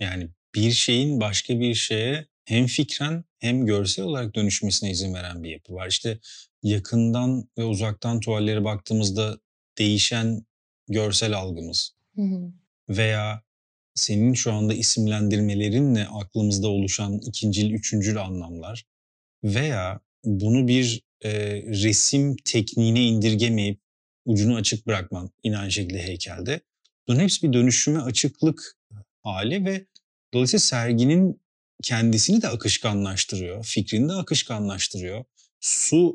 Yani 0.00 0.28
bir 0.54 0.70
şeyin 0.70 1.20
başka 1.20 1.60
bir 1.60 1.74
şeye 1.74 2.26
hem 2.44 2.66
fikren 2.66 3.24
hem 3.38 3.66
görsel 3.66 4.04
olarak 4.04 4.34
dönüşmesine 4.34 4.90
izin 4.90 5.14
veren 5.14 5.42
bir 5.42 5.50
yapı 5.50 5.74
var. 5.74 5.88
İşte 5.88 6.18
yakından 6.62 7.48
ve 7.58 7.64
uzaktan 7.64 8.20
tuvallere 8.20 8.64
baktığımızda 8.64 9.38
değişen 9.78 10.46
görsel 10.88 11.36
algımız 11.36 11.94
hı 12.16 12.52
veya 12.88 13.42
senin 14.00 14.34
şu 14.34 14.52
anda 14.52 14.74
isimlendirmelerinle 14.74 16.06
aklımızda 16.06 16.68
oluşan 16.68 17.18
ikincil, 17.18 17.70
üçüncül 17.70 18.20
anlamlar 18.20 18.84
veya 19.44 20.00
bunu 20.24 20.68
bir 20.68 21.02
e, 21.24 21.30
resim 21.62 22.36
tekniğine 22.36 23.02
indirgemeyip 23.04 23.80
ucunu 24.24 24.54
açık 24.54 24.86
bırakman 24.86 25.30
yine 25.44 25.58
aynı 25.58 25.72
şekilde 25.72 26.02
heykelde. 26.02 26.60
Bunun 27.08 27.20
hepsi 27.20 27.48
bir 27.48 27.52
dönüşüme 27.52 28.00
açıklık 28.00 28.76
hali 29.22 29.64
ve 29.64 29.86
dolayısıyla 30.34 30.60
serginin 30.60 31.40
kendisini 31.82 32.42
de 32.42 32.48
akışkanlaştırıyor, 32.48 33.64
fikrini 33.64 34.08
de 34.08 34.12
akışkanlaştırıyor. 34.12 35.24
Suyu 35.60 36.14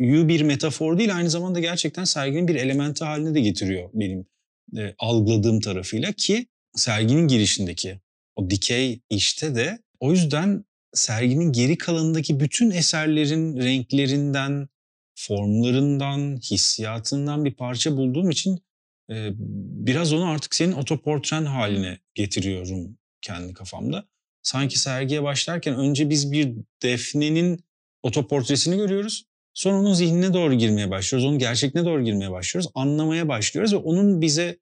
bir 0.00 0.42
metafor 0.42 0.98
değil 0.98 1.16
aynı 1.16 1.30
zamanda 1.30 1.60
gerçekten 1.60 2.04
serginin 2.04 2.48
bir 2.48 2.54
elementi 2.54 3.04
haline 3.04 3.34
de 3.34 3.40
getiriyor 3.40 3.90
benim 3.94 4.26
e, 4.76 4.94
algıladığım 4.98 5.60
tarafıyla 5.60 6.12
ki 6.12 6.46
serginin 6.74 7.28
girişindeki 7.28 8.00
o 8.36 8.50
dikey 8.50 9.00
işte 9.10 9.54
de 9.54 9.78
o 10.00 10.12
yüzden 10.12 10.64
serginin 10.92 11.52
geri 11.52 11.78
kalanındaki 11.78 12.40
bütün 12.40 12.70
eserlerin 12.70 13.56
renklerinden, 13.56 14.68
formlarından, 15.14 16.36
hissiyatından 16.36 17.44
bir 17.44 17.54
parça 17.54 17.96
bulduğum 17.96 18.30
için 18.30 18.58
e, 19.10 19.30
biraz 19.86 20.12
onu 20.12 20.28
artık 20.28 20.54
senin 20.54 20.72
otoportren 20.72 21.44
haline 21.44 21.98
getiriyorum 22.14 22.98
kendi 23.22 23.54
kafamda. 23.54 24.08
Sanki 24.42 24.78
sergiye 24.78 25.22
başlarken 25.22 25.74
önce 25.74 26.10
biz 26.10 26.32
bir 26.32 26.52
Defne'nin 26.82 27.64
otoportresini 28.02 28.76
görüyoruz. 28.76 29.24
Sonra 29.54 29.78
onun 29.78 29.94
zihnine 29.94 30.34
doğru 30.34 30.54
girmeye 30.54 30.90
başlıyoruz. 30.90 31.26
Onun 31.26 31.38
gerçekliğine 31.38 31.88
doğru 31.88 32.04
girmeye 32.04 32.30
başlıyoruz. 32.30 32.70
Anlamaya 32.74 33.28
başlıyoruz 33.28 33.72
ve 33.72 33.76
onun 33.76 34.20
bize 34.20 34.58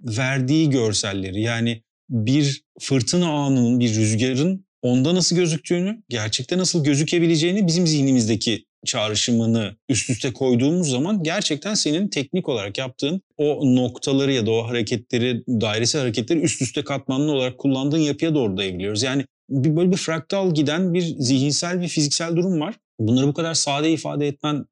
verdiği 0.00 0.70
görselleri 0.70 1.40
yani 1.40 1.82
bir 2.10 2.62
fırtına 2.80 3.28
anının, 3.28 3.80
bir 3.80 3.94
rüzgarın 3.94 4.66
onda 4.82 5.14
nasıl 5.14 5.36
gözüktüğünü, 5.36 6.02
gerçekte 6.08 6.58
nasıl 6.58 6.84
gözükebileceğini 6.84 7.66
bizim 7.66 7.86
zihnimizdeki 7.86 8.64
çağrışımını 8.86 9.76
üst 9.88 10.10
üste 10.10 10.32
koyduğumuz 10.32 10.90
zaman 10.90 11.22
gerçekten 11.22 11.74
senin 11.74 12.08
teknik 12.08 12.48
olarak 12.48 12.78
yaptığın 12.78 13.22
o 13.36 13.76
noktaları 13.76 14.32
ya 14.32 14.46
da 14.46 14.50
o 14.50 14.68
hareketleri, 14.68 15.44
dairesi 15.48 15.98
hareketleri 15.98 16.40
üst 16.40 16.62
üste 16.62 16.84
katmanlı 16.84 17.32
olarak 17.32 17.58
kullandığın 17.58 17.98
yapıya 17.98 18.34
doğru 18.34 18.56
da 18.56 18.64
evliyoruz. 18.64 19.02
Yani 19.02 19.24
bir, 19.50 19.76
böyle 19.76 19.92
bir 19.92 19.96
fraktal 19.96 20.54
giden 20.54 20.94
bir 20.94 21.02
zihinsel 21.02 21.80
bir 21.80 21.88
fiziksel 21.88 22.36
durum 22.36 22.60
var. 22.60 22.74
Bunları 23.00 23.26
bu 23.26 23.34
kadar 23.34 23.54
sade 23.54 23.92
ifade 23.92 24.28
etmen 24.28 24.64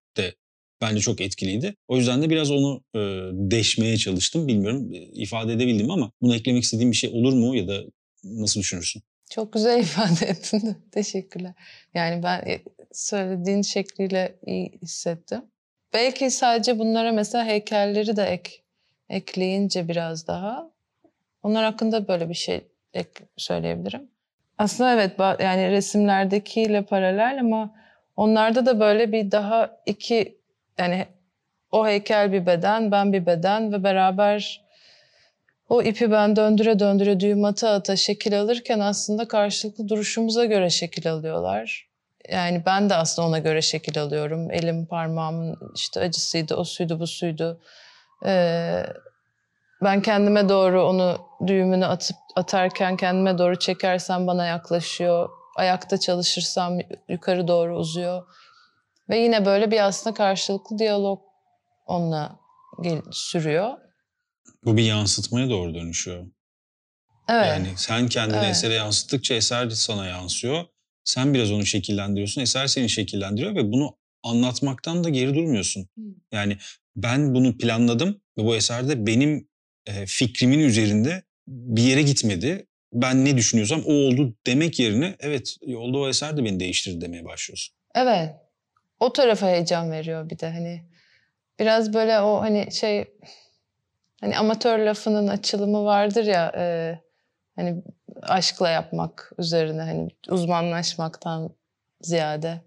bence 0.80 1.00
çok 1.00 1.20
etkiliydi. 1.20 1.74
O 1.88 1.96
yüzden 1.96 2.22
de 2.22 2.30
biraz 2.30 2.50
onu 2.50 2.82
e, 2.94 2.98
deşmeye 3.32 3.96
çalıştım. 3.96 4.48
Bilmiyorum 4.48 4.92
e, 4.92 4.96
ifade 4.96 5.52
edebildim 5.52 5.90
ama 5.90 6.12
bunu 6.20 6.34
eklemek 6.34 6.62
istediğim 6.62 6.90
bir 6.90 6.96
şey 6.96 7.10
olur 7.10 7.32
mu 7.32 7.56
ya 7.56 7.68
da 7.68 7.80
nasıl 8.24 8.60
düşünürsün? 8.60 9.02
Çok 9.30 9.52
güzel 9.52 9.80
ifade 9.82 10.26
ettin. 10.26 10.76
Teşekkürler. 10.92 11.52
Yani 11.94 12.22
ben 12.22 12.38
e, 12.38 12.60
söylediğin 12.92 13.62
şekliyle 13.62 14.34
iyi 14.46 14.72
hissettim. 14.82 15.42
Belki 15.92 16.30
sadece 16.30 16.78
bunlara 16.78 17.12
mesela 17.12 17.46
heykelleri 17.46 18.16
de 18.16 18.22
ek, 18.22 18.50
ekleyince 19.08 19.88
biraz 19.88 20.26
daha 20.26 20.70
onlar 21.42 21.64
hakkında 21.64 22.08
böyle 22.08 22.28
bir 22.28 22.34
şey 22.34 22.60
ek 22.94 23.10
söyleyebilirim. 23.36 24.08
Aslında 24.58 24.92
evet 24.92 25.12
yani 25.40 25.70
resimlerdekiyle 25.70 26.82
paralel 26.84 27.40
ama 27.40 27.74
onlarda 28.16 28.66
da 28.66 28.80
böyle 28.80 29.12
bir 29.12 29.30
daha 29.30 29.82
iki 29.86 30.38
yani 30.78 31.06
o 31.70 31.86
heykel 31.86 32.32
bir 32.32 32.46
beden, 32.46 32.90
ben 32.90 33.12
bir 33.12 33.26
beden 33.26 33.72
ve 33.72 33.84
beraber 33.84 34.64
o 35.68 35.82
ipi 35.82 36.10
ben 36.10 36.36
döndüre 36.36 36.78
döndüre 36.78 37.20
düğüm 37.20 37.44
ata 37.44 37.70
ata 37.70 37.96
şekil 37.96 38.40
alırken 38.40 38.80
aslında 38.80 39.28
karşılıklı 39.28 39.88
duruşumuza 39.88 40.44
göre 40.44 40.70
şekil 40.70 41.12
alıyorlar. 41.12 41.88
Yani 42.28 42.62
ben 42.66 42.90
de 42.90 42.94
aslında 42.94 43.28
ona 43.28 43.38
göre 43.38 43.62
şekil 43.62 44.02
alıyorum. 44.02 44.50
Elim, 44.50 44.86
parmağımın 44.86 45.58
işte 45.74 46.00
acısıydı, 46.00 46.56
o 46.56 46.64
suydu, 46.64 47.00
bu 47.00 47.06
suydu. 47.06 47.60
Ee, 48.26 48.82
ben 49.82 50.02
kendime 50.02 50.48
doğru 50.48 50.82
onu 50.82 51.18
düğümünü 51.46 51.86
atıp 51.86 52.16
atarken 52.36 52.96
kendime 52.96 53.38
doğru 53.38 53.58
çekersem 53.58 54.26
bana 54.26 54.46
yaklaşıyor. 54.46 55.28
Ayakta 55.56 56.00
çalışırsam 56.00 56.78
yukarı 57.08 57.48
doğru 57.48 57.76
uzuyor. 57.76 58.22
Ve 59.08 59.18
yine 59.18 59.46
böyle 59.46 59.70
bir 59.70 59.86
aslında 59.86 60.14
karşılıklı 60.14 60.78
diyalog 60.78 61.20
onunla 61.86 62.40
sürüyor. 63.12 63.78
Bu 64.64 64.76
bir 64.76 64.84
yansıtmaya 64.84 65.50
doğru 65.50 65.74
dönüşüyor. 65.74 66.26
Evet. 67.28 67.46
Yani 67.46 67.68
sen 67.76 68.08
kendini 68.08 68.38
Evet. 68.38 68.50
esere 68.50 68.74
yansıttıkça 68.74 69.34
eser 69.34 69.70
sana 69.70 70.06
yansıyor. 70.06 70.64
Sen 71.04 71.34
biraz 71.34 71.52
onu 71.52 71.66
şekillendiriyorsun. 71.66 72.40
Eser 72.40 72.66
seni 72.66 72.90
şekillendiriyor 72.90 73.54
ve 73.54 73.72
bunu 73.72 73.96
anlatmaktan 74.22 75.04
da 75.04 75.08
geri 75.08 75.34
durmuyorsun. 75.34 75.88
Yani 76.32 76.58
ben 76.96 77.34
bunu 77.34 77.58
planladım 77.58 78.20
ve 78.38 78.44
bu 78.44 78.56
eserde 78.56 79.06
benim 79.06 79.48
e, 79.86 80.06
fikrimin 80.06 80.58
üzerinde 80.58 81.22
bir 81.46 81.82
yere 81.82 82.02
gitmedi. 82.02 82.66
Ben 82.92 83.24
ne 83.24 83.36
düşünüyorsam 83.36 83.82
o 83.86 83.92
oldu 83.92 84.36
demek 84.46 84.78
yerine 84.78 85.16
evet 85.20 85.56
yolda 85.66 85.98
o 85.98 86.08
eser 86.08 86.36
de 86.36 86.44
beni 86.44 86.60
değiştirdi 86.60 87.00
demeye 87.00 87.24
başlıyorsun. 87.24 87.74
Evet. 87.94 88.43
O 89.00 89.12
tarafa 89.12 89.46
heyecan 89.46 89.90
veriyor 89.90 90.30
bir 90.30 90.38
de 90.38 90.50
hani. 90.50 90.84
Biraz 91.58 91.94
böyle 91.94 92.20
o 92.20 92.40
hani 92.40 92.72
şey 92.72 93.04
hani 94.20 94.38
amatör 94.38 94.78
lafının 94.78 95.28
açılımı 95.28 95.84
vardır 95.84 96.24
ya 96.24 96.52
e, 96.56 96.98
hani 97.56 97.82
aşkla 98.22 98.70
yapmak 98.70 99.32
üzerine 99.38 99.82
hani 99.82 100.08
uzmanlaşmaktan 100.28 101.50
ziyade. 102.00 102.60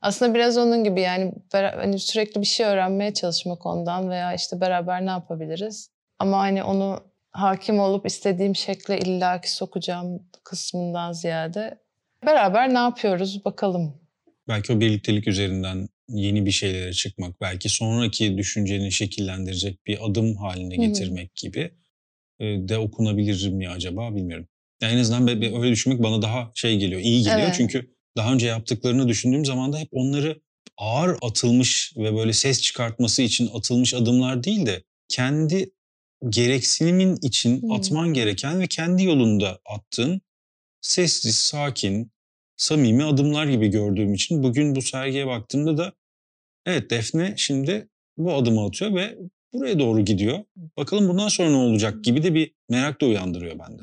Aslında 0.00 0.34
biraz 0.34 0.58
onun 0.58 0.84
gibi 0.84 1.00
yani 1.00 1.32
hani 1.50 1.98
sürekli 1.98 2.40
bir 2.40 2.46
şey 2.46 2.66
öğrenmeye 2.66 3.14
çalışmak 3.14 3.66
ondan 3.66 4.10
veya 4.10 4.34
işte 4.34 4.60
beraber 4.60 5.06
ne 5.06 5.10
yapabiliriz. 5.10 5.90
Ama 6.18 6.38
hani 6.38 6.64
onu 6.64 7.00
hakim 7.30 7.80
olup 7.80 8.06
istediğim 8.06 8.56
şekle 8.56 8.98
illaki 8.98 9.52
sokacağım 9.52 10.28
kısmından 10.44 11.12
ziyade 11.12 11.78
beraber 12.26 12.74
ne 12.74 12.78
yapıyoruz 12.78 13.44
bakalım 13.44 14.01
Belki 14.48 14.72
o 14.72 14.80
birliktelik 14.80 15.28
üzerinden 15.28 15.88
yeni 16.08 16.46
bir 16.46 16.50
şeylere 16.50 16.92
çıkmak, 16.92 17.40
belki 17.40 17.68
sonraki 17.68 18.38
düşünceni 18.38 18.92
şekillendirecek 18.92 19.86
bir 19.86 20.10
adım 20.10 20.36
haline 20.36 20.76
getirmek 20.76 21.34
gibi 21.34 21.70
e, 22.40 22.44
de 22.44 22.78
okunabilir 22.78 23.48
mi 23.48 23.68
acaba 23.68 24.16
bilmiyorum. 24.16 24.48
Yani 24.82 24.94
en 24.94 24.98
azından 24.98 25.28
öyle 25.28 25.70
düşünmek 25.70 26.02
bana 26.02 26.22
daha 26.22 26.52
şey 26.54 26.78
geliyor, 26.78 27.00
iyi 27.00 27.22
geliyor. 27.22 27.40
Evet. 27.40 27.54
Çünkü 27.56 27.94
daha 28.16 28.32
önce 28.32 28.46
yaptıklarını 28.46 29.08
düşündüğüm 29.08 29.44
zaman 29.44 29.72
da 29.72 29.78
hep 29.78 29.88
onları 29.92 30.40
ağır 30.76 31.16
atılmış 31.22 31.92
ve 31.96 32.16
böyle 32.16 32.32
ses 32.32 32.62
çıkartması 32.62 33.22
için 33.22 33.50
atılmış 33.54 33.94
adımlar 33.94 34.44
değil 34.44 34.66
de 34.66 34.82
kendi 35.08 35.70
gereksinimin 36.28 37.16
için 37.16 37.62
Hı. 37.62 37.74
atman 37.74 38.14
gereken 38.14 38.60
ve 38.60 38.66
kendi 38.66 39.04
yolunda 39.04 39.60
attığın 39.66 40.20
sessiz, 40.80 41.36
sakin, 41.36 42.12
samimi 42.62 43.04
adımlar 43.04 43.46
gibi 43.46 43.68
gördüğüm 43.68 44.14
için 44.14 44.42
bugün 44.42 44.74
bu 44.74 44.82
sergiye 44.82 45.26
baktığımda 45.26 45.78
da 45.78 45.92
evet 46.66 46.90
Defne 46.90 47.34
şimdi 47.36 47.88
bu 48.16 48.34
adımı 48.34 48.64
atıyor 48.64 48.94
ve 48.94 49.18
buraya 49.52 49.78
doğru 49.78 50.00
gidiyor. 50.04 50.38
Bakalım 50.76 51.08
bundan 51.08 51.28
sonra 51.28 51.50
ne 51.50 51.56
olacak 51.56 52.04
gibi 52.04 52.22
de 52.22 52.34
bir 52.34 52.54
merak 52.68 53.00
da 53.00 53.06
uyandırıyor 53.06 53.58
bende. 53.58 53.82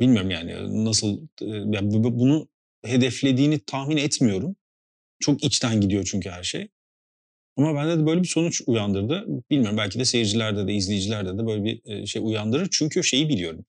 Bilmiyorum 0.00 0.30
yani 0.30 0.84
nasıl 0.84 1.20
ya 1.42 1.90
bu- 1.90 2.04
bu- 2.04 2.18
bunu 2.18 2.48
hedeflediğini 2.84 3.58
tahmin 3.58 3.96
etmiyorum. 3.96 4.56
Çok 5.20 5.44
içten 5.44 5.80
gidiyor 5.80 6.04
çünkü 6.10 6.30
her 6.30 6.42
şey. 6.42 6.68
Ama 7.56 7.74
bende 7.74 8.02
de 8.02 8.06
böyle 8.06 8.22
bir 8.22 8.28
sonuç 8.28 8.62
uyandırdı. 8.66 9.26
Bilmiyorum 9.50 9.76
belki 9.78 9.98
de 9.98 10.04
seyircilerde 10.04 10.66
de 10.66 10.74
izleyicilerde 10.74 11.38
de 11.38 11.46
böyle 11.46 11.64
bir 11.64 12.06
şey 12.06 12.22
uyandırır. 12.24 12.68
Çünkü 12.70 13.04
şeyi 13.04 13.28
biliyorum. 13.28 13.64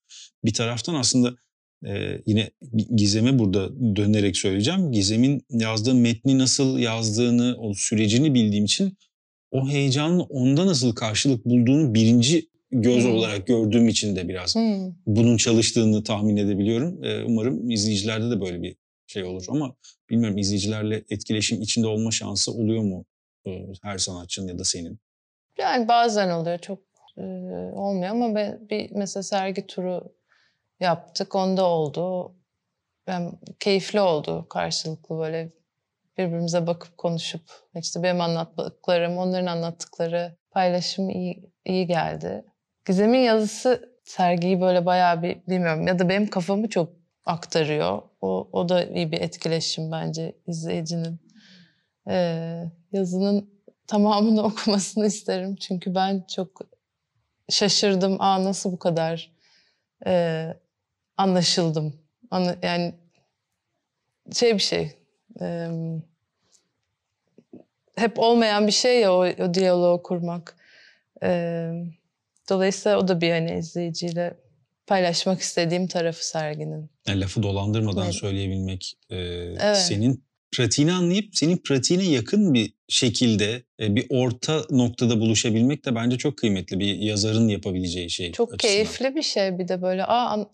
Bir 0.45 0.53
taraftan 0.53 0.95
aslında 0.95 1.36
e, 1.85 2.21
yine 2.25 2.49
Gizem'e 2.95 3.39
burada 3.39 3.69
dönerek 3.95 4.38
söyleyeceğim. 4.38 4.91
Gizem'in 4.91 5.45
yazdığı 5.49 5.95
metni 5.95 6.38
nasıl 6.38 6.79
yazdığını, 6.79 7.55
o 7.59 7.73
sürecini 7.73 8.33
bildiğim 8.33 8.65
için 8.65 8.97
o 9.51 9.69
heyecanın 9.69 10.19
onda 10.19 10.65
nasıl 10.65 10.95
karşılık 10.95 11.45
bulduğunu 11.45 11.93
birinci 11.93 12.49
göz 12.71 13.03
Hmm. 13.03 13.15
olarak 13.15 13.47
gördüğüm 13.47 13.88
için 13.88 14.15
de 14.15 14.27
biraz 14.29 14.55
Hmm. 14.55 14.93
bunun 15.05 15.38
çalıştığını 15.38 16.03
tahmin 16.03 16.38
edebiliyorum. 16.38 17.03
Ee, 17.03 17.23
umarım 17.23 17.71
izleyicilerde 17.71 18.29
de 18.31 18.41
böyle 18.41 18.61
bir 18.61 18.75
şey 19.07 19.23
olur 19.23 19.45
ama 19.49 19.75
bilmiyorum 20.09 20.38
izleyicilerle 20.38 21.03
etkileşim 21.09 21.61
içinde 21.61 21.88
olma 21.88 22.11
şansı 22.11 22.51
oluyor 22.51 22.83
mu 22.83 23.05
her 23.83 23.97
sanatçının 23.97 24.47
ya 24.47 24.59
da 24.59 24.63
senin? 24.63 24.99
Yani 25.59 25.88
bazen 25.88 26.29
oluyor 26.29 26.59
çok 26.59 26.79
e, 27.17 27.21
olmuyor 27.73 28.09
ama 28.09 28.35
ben 28.35 28.69
bir 28.69 28.91
mesela 28.91 29.23
sergi 29.23 29.67
turu 29.67 30.13
yaptık 30.79 31.35
onda 31.35 31.65
oldu. 31.65 32.35
Ben 33.07 33.31
keyifli 33.59 34.01
oldu 34.01 34.45
karşılıklı 34.49 35.17
böyle 35.17 35.51
birbirimize 36.17 36.67
bakıp 36.67 36.97
konuşup 36.97 37.41
işte 37.75 38.03
benim 38.03 38.21
anlattıklarım 38.21 39.17
onların 39.17 39.45
anlattıkları 39.45 40.38
paylaşım 40.51 41.09
iyi, 41.09 41.51
iyi 41.65 41.88
geldi. 41.88 42.45
Gizem'in 42.85 43.19
yazısı 43.19 43.95
sergiyi 44.03 44.61
böyle 44.61 44.85
bayağı 44.85 45.21
bir 45.23 45.38
bilmiyorum 45.47 45.88
ya 45.88 45.99
da 45.99 46.09
benim 46.09 46.29
kafamı 46.29 46.69
çok 46.69 46.93
aktarıyor. 47.25 48.01
O, 48.21 48.49
o 48.51 48.69
da 48.69 48.85
iyi 48.85 49.11
bir 49.11 49.21
etkileşim 49.21 49.91
bence 49.91 50.35
izleyicinin. 50.47 51.19
Ee, 52.09 52.63
yazının 52.91 53.49
tamamını 53.88 54.43
okumasını 54.43 55.05
isterim. 55.05 55.55
Çünkü 55.55 55.95
ben 55.95 56.25
çok 56.35 56.61
şaşırdım. 57.49 58.17
Aa 58.19 58.43
nasıl 58.43 58.71
bu 58.71 58.79
kadar 58.79 59.31
e, 60.07 60.45
anlaşıldım. 61.17 61.93
Anla- 62.32 62.58
yani 62.63 62.93
şey 64.34 64.54
bir 64.54 64.60
şey. 64.60 64.91
e, 65.41 65.69
hep 67.95 68.19
olmayan 68.19 68.67
bir 68.67 68.71
şey 68.71 68.99
ya 69.01 69.13
o, 69.13 69.25
o 69.25 69.54
diyaloğu 69.54 70.04
kurmak. 70.04 70.56
E, 71.23 71.69
dolayısıyla 72.49 72.97
o 72.99 73.08
da 73.08 73.21
bir 73.21 73.32
hani 73.32 73.58
izleyiciyle 73.58 74.34
paylaşmak 74.88 75.41
istediğim 75.41 75.88
tarafı 75.88 76.28
serginin. 76.28 76.89
Yani 77.08 77.21
lafı 77.21 77.43
dolandırmadan 77.43 78.04
Evet. 78.04 78.15
söyleyebilmek, 78.15 78.93
e, 79.10 79.15
Evet. 79.17 79.78
senin 79.78 80.23
pratiğini 80.51 80.93
anlayıp 80.93 81.36
senin 81.36 81.58
pratiğine 81.58 82.04
yakın 82.04 82.54
bir 82.54 82.73
şekilde 82.89 83.63
e, 83.80 83.95
bir 83.95 84.06
orta 84.10 84.62
noktada 84.69 85.19
buluşabilmek 85.19 85.86
de 85.86 85.95
bence 85.95 86.17
çok 86.17 86.38
kıymetli 86.38 86.80
bir 86.80 86.95
yazarın 86.95 87.47
yapabileceği 87.47 88.10
şey. 88.10 88.32
Çok 88.32 88.54
açısından. 88.54 88.73
keyifli 88.73 89.15
bir 89.15 89.21
şey 89.21 89.60
bir 89.60 89.67
de 89.67 89.82
böyle 89.82 90.06
aa 90.06 90.45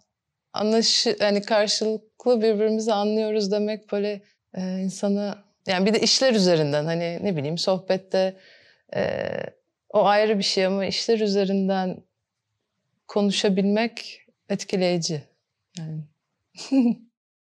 anlaşı 0.53 1.17
yani 1.19 1.41
karşılıklı 1.41 2.41
birbirimizi 2.41 2.93
anlıyoruz 2.93 3.51
demek 3.51 3.91
böyle 3.91 4.21
e, 4.53 4.79
insanı 4.79 5.35
yani 5.67 5.85
bir 5.85 5.93
de 5.93 5.99
işler 5.99 6.33
üzerinden 6.33 6.85
hani 6.85 7.19
ne 7.23 7.37
bileyim 7.37 7.57
sohbette 7.57 8.37
e, 8.95 9.29
o 9.89 10.05
ayrı 10.05 10.37
bir 10.37 10.43
şey 10.43 10.65
ama 10.65 10.85
işler 10.85 11.19
üzerinden 11.19 12.03
konuşabilmek 13.07 14.21
etkileyici. 14.49 15.23
Yani 15.77 16.01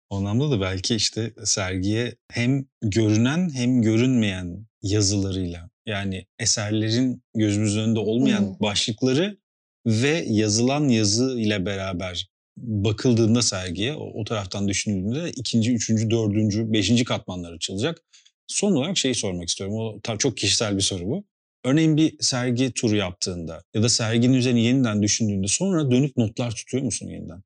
O 0.10 0.16
anlamda 0.16 0.52
da 0.52 0.62
belki 0.62 0.96
işte 0.96 1.34
sergiye 1.44 2.16
hem 2.32 2.66
görünen 2.82 3.50
hem 3.54 3.82
görünmeyen 3.82 4.68
yazılarıyla 4.82 5.70
yani 5.86 6.26
eserlerin 6.40 7.24
gözümüzün 7.36 7.82
önünde 7.82 8.00
olmayan 8.00 8.60
başlıkları 8.60 9.38
ve 9.86 10.26
yazılan 10.28 10.88
yazı 10.90 11.40
ile 11.40 11.66
beraber 11.66 12.30
bakıldığında 12.58 13.42
sergiye 13.42 13.94
o, 13.94 14.22
o 14.22 14.24
taraftan 14.24 14.68
düşünüldüğünde 14.68 15.32
ikinci, 15.32 15.74
üçüncü, 15.74 16.10
dördüncü, 16.12 16.74
beşinci 16.74 17.04
katmanlar 17.04 17.54
açılacak. 17.54 18.02
Son 18.48 18.72
olarak 18.72 18.98
şeyi 18.98 19.16
sormak 19.16 19.50
istiyorum. 19.50 19.76
O 19.76 20.00
tabii 20.04 20.18
çok 20.18 20.38
kişisel 20.38 20.76
bir 20.78 20.82
soru 20.82 21.06
bu. 21.08 21.24
Örneğin 21.66 21.98
bir 21.98 22.16
sergi 22.20 22.72
turu 22.72 22.96
yaptığında 22.96 23.62
ya 23.74 23.84
da 23.84 23.90
serginin 23.90 24.34
üzerine 24.34 24.62
yeniden 24.62 25.02
düşündüğünde 25.04 25.48
sonra 25.48 25.92
dönüp 25.92 26.18
notlar 26.18 26.52
tutuyor 26.52 26.84
musun 26.84 27.08
yeniden? 27.08 27.44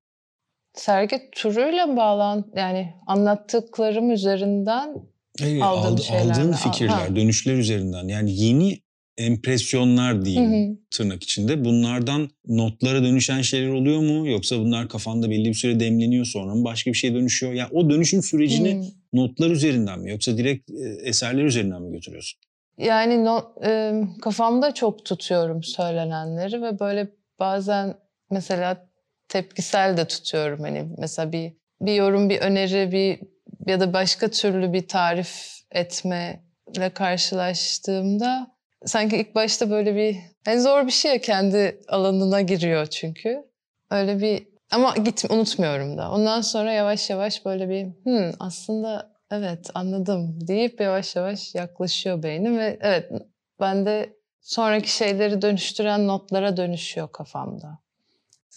Sergi 0.74 1.30
turuyla 1.32 1.98
bağlan 1.98 2.52
yani 2.56 2.94
anlattıklarım 3.08 4.12
üzerinden 4.12 4.96
Hayır, 5.40 5.62
Aldığım 5.62 5.94
aldı- 5.94 6.04
şeylerle, 6.04 6.34
aldığın 6.34 6.52
al- 6.52 6.58
fikirler, 6.58 7.08
ha. 7.08 7.16
dönüşler 7.16 7.56
üzerinden 7.58 8.08
yani 8.08 8.36
yeni 8.36 8.82
empresyonlar 9.26 10.26
diyeyim 10.26 10.52
Hı 10.52 10.72
hı. 10.72 10.78
tırnak 10.92 11.24
içinde. 11.24 11.66
Bunlardan 11.66 12.30
notlara 12.48 13.04
dönüşen 13.04 13.42
şeyler 13.42 13.70
oluyor 13.70 14.00
mu? 14.00 14.28
Yoksa 14.30 14.60
bunlar 14.60 14.90
kafanda 14.90 15.30
belli 15.30 15.50
bir 15.50 15.54
süre 15.54 15.80
demleniyor 15.80 16.26
sonra 16.26 16.56
mı 16.56 16.64
başka 16.64 16.92
bir 16.92 16.98
şeye 16.98 17.14
dönüşüyor? 17.14 17.54
Yani 17.54 17.70
o 17.74 17.90
dönüşüm 17.90 18.24
sürecini 18.24 18.74
Hmm. 18.74 18.84
notlar 19.14 19.50
üzerinden 19.50 20.00
mi 20.00 20.12
yoksa 20.12 20.38
direkt 20.38 20.72
e, 20.72 21.10
eserler 21.10 21.44
üzerinden 21.44 21.82
mi 21.82 21.92
götürüyorsun? 21.92 22.40
Yani 22.78 23.26
no, 23.26 23.54
e, 23.66 23.94
kafamda 24.22 24.74
çok 24.74 25.06
tutuyorum 25.06 25.64
söylenenleri 25.64 26.62
ve 26.62 26.80
böyle 26.80 27.08
bazen 27.40 27.94
mesela 28.32 28.88
tepkisel 29.28 29.98
de 29.98 30.08
tutuyorum. 30.08 30.60
Hani 30.62 30.88
mesela 30.98 31.32
bir 31.32 31.54
bir 31.82 31.94
yorum, 31.94 32.30
bir 32.30 32.40
öneri, 32.40 32.92
bir 32.92 33.20
ya 33.68 33.80
da 33.80 33.94
başka 33.94 34.28
türlü 34.28 34.74
bir 34.74 34.88
tarif 34.88 35.52
etmeyle 35.72 36.90
karşılaştığımda 36.94 38.48
sanki 38.86 39.18
ilk 39.18 39.36
başta 39.36 39.70
böyle 39.70 39.96
bir 39.96 40.18
hani 40.46 40.62
zor 40.62 40.86
bir 40.88 40.92
şey 40.92 41.12
ya 41.12 41.22
kendi 41.22 41.80
alanına 41.88 42.42
giriyor 42.42 42.86
çünkü. 42.86 43.44
Öyle 43.92 44.22
bir 44.22 44.48
ama 44.72 44.96
git 45.06 45.26
unutmuyorum 45.30 45.98
da. 45.98 46.12
Ondan 46.12 46.42
sonra 46.42 46.72
yavaş 46.74 47.10
yavaş 47.10 47.46
böyle 47.46 47.70
bir 47.70 47.86
"Hmm, 48.04 48.32
aslında 48.40 49.12
evet 49.32 49.70
anladım 49.74 50.48
deyip 50.48 50.82
yavaş 50.82 51.16
yavaş 51.16 51.56
yaklaşıyor 51.56 52.24
beynim 52.24 52.58
ve 52.58 52.78
evet 52.82 53.12
ben 53.60 53.86
de 53.86 54.14
sonraki 54.42 54.96
şeyleri 54.96 55.42
dönüştüren 55.42 56.08
notlara 56.08 56.58
dönüşüyor 56.58 57.12
kafamda. 57.12 57.80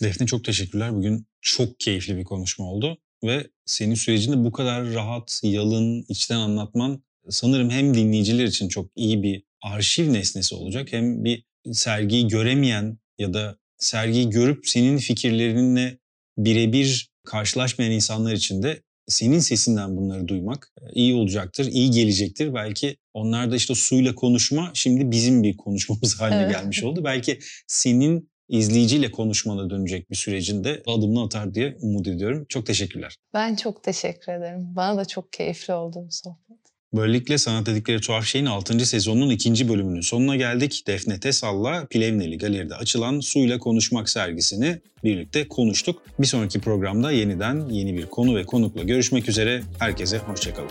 Defne 0.02 0.26
çok 0.26 0.44
teşekkürler. 0.44 0.94
Bugün 0.94 1.26
çok 1.40 1.80
keyifli 1.80 2.16
bir 2.16 2.24
konuşma 2.24 2.64
oldu 2.70 2.98
ve 3.24 3.46
senin 3.66 3.94
sürecini 3.94 4.44
bu 4.44 4.52
kadar 4.52 4.94
rahat, 4.94 5.40
yalın, 5.42 6.04
içten 6.08 6.37
anlatman 6.37 7.02
sanırım 7.28 7.70
hem 7.70 7.94
dinleyiciler 7.94 8.44
için 8.44 8.68
çok 8.68 8.87
iyi 8.96 9.22
bir 9.22 9.44
arşiv 9.64 10.12
nesnesi 10.12 10.55
olacak 10.55 10.88
hem 10.92 11.24
bir 11.24 11.44
sergiyi 11.72 12.29
göremeyen 12.29 12.98
ya 13.18 13.35
da 13.35 13.57
sergiyi 13.79 14.31
görüp 14.31 14.68
senin 14.68 14.98
fikirlerinle 14.98 15.98
birebir 16.38 17.11
karşılaşmayan 17.24 17.92
insanlar 17.92 18.33
için 18.33 18.62
de 18.62 18.83
senin 19.09 19.38
sesinden 19.38 19.96
bunları 19.96 20.29
duymak 20.29 20.72
iyi 20.92 21.14
olacaktır, 21.14 21.66
iyi 21.66 21.90
gelecektir. 21.90 22.55
Belki 22.55 22.96
onlar 23.14 23.50
da 23.50 23.57
işte 23.57 23.74
suyla 23.74 24.14
konuşma 24.14 24.70
şimdi 24.74 25.11
bizim 25.11 25.42
bir 25.42 25.57
konuşmamız 25.57 26.14
haline 26.20 26.42
Evet. 26.42 26.50
gelmiş 26.50 26.83
oldu. 26.85 27.00
Belki 27.05 27.38
senin 27.66 28.31
izleyiciyle 28.48 29.11
konuşmana 29.11 29.70
dönecek 29.70 30.11
bir 30.11 30.16
sürecinde 30.16 30.83
adımını 30.87 31.22
atar 31.24 31.55
diye 31.55 31.77
umut 31.81 32.09
ediyorum. 32.09 32.46
Çok 32.48 32.66
teşekkürler. 32.66 33.16
Ben 33.35 33.55
çok 33.57 33.83
teşekkür 33.83 34.33
ederim. 34.33 34.77
Bana 34.77 34.96
da 34.96 35.05
çok 35.05 35.33
keyifli 35.33 35.74
oldu 35.74 36.05
bu 36.07 36.12
sohbet. 36.12 36.63
Böylelikle 36.96 37.38
Sanat 37.38 37.66
Dedikleri 37.66 38.00
Tuhaf 38.00 38.24
Şey'in 38.24 38.46
6. 38.46 38.87
sezonunun 38.87 39.30
ikinci 39.30 39.68
bölümünün 39.68 40.00
sonuna 40.00 40.37
geldik. 40.37 40.85
Defne 40.87 41.20
Tesal'la 41.20 41.87
Plevneli 41.87 42.38
Galeri'de 42.38 42.74
açılan 42.74 43.20
Suyla 43.20 43.59
Konuşmak 43.59 44.09
sergisini 44.09 44.78
birlikte 45.04 45.48
konuştuk. 45.48 46.02
Bir 46.18 46.26
sonraki 46.26 46.61
programda 46.61 47.12
yeniden 47.12 47.68
yeni 47.68 47.96
bir 47.96 48.07
konu 48.07 48.37
ve 48.37 48.44
konukla 48.44 48.83
görüşmek 48.83 49.28
üzere. 49.28 49.62
Herkese 49.78 50.18
hoşçakalın. 50.18 50.70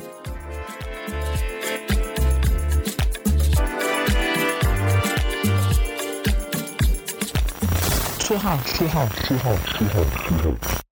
Tuhaf, 8.19 8.79
tuhaf, 8.79 9.27
tuhaf, 9.27 9.77
tuhaf, 9.77 10.27
tuhaf. 10.27 10.83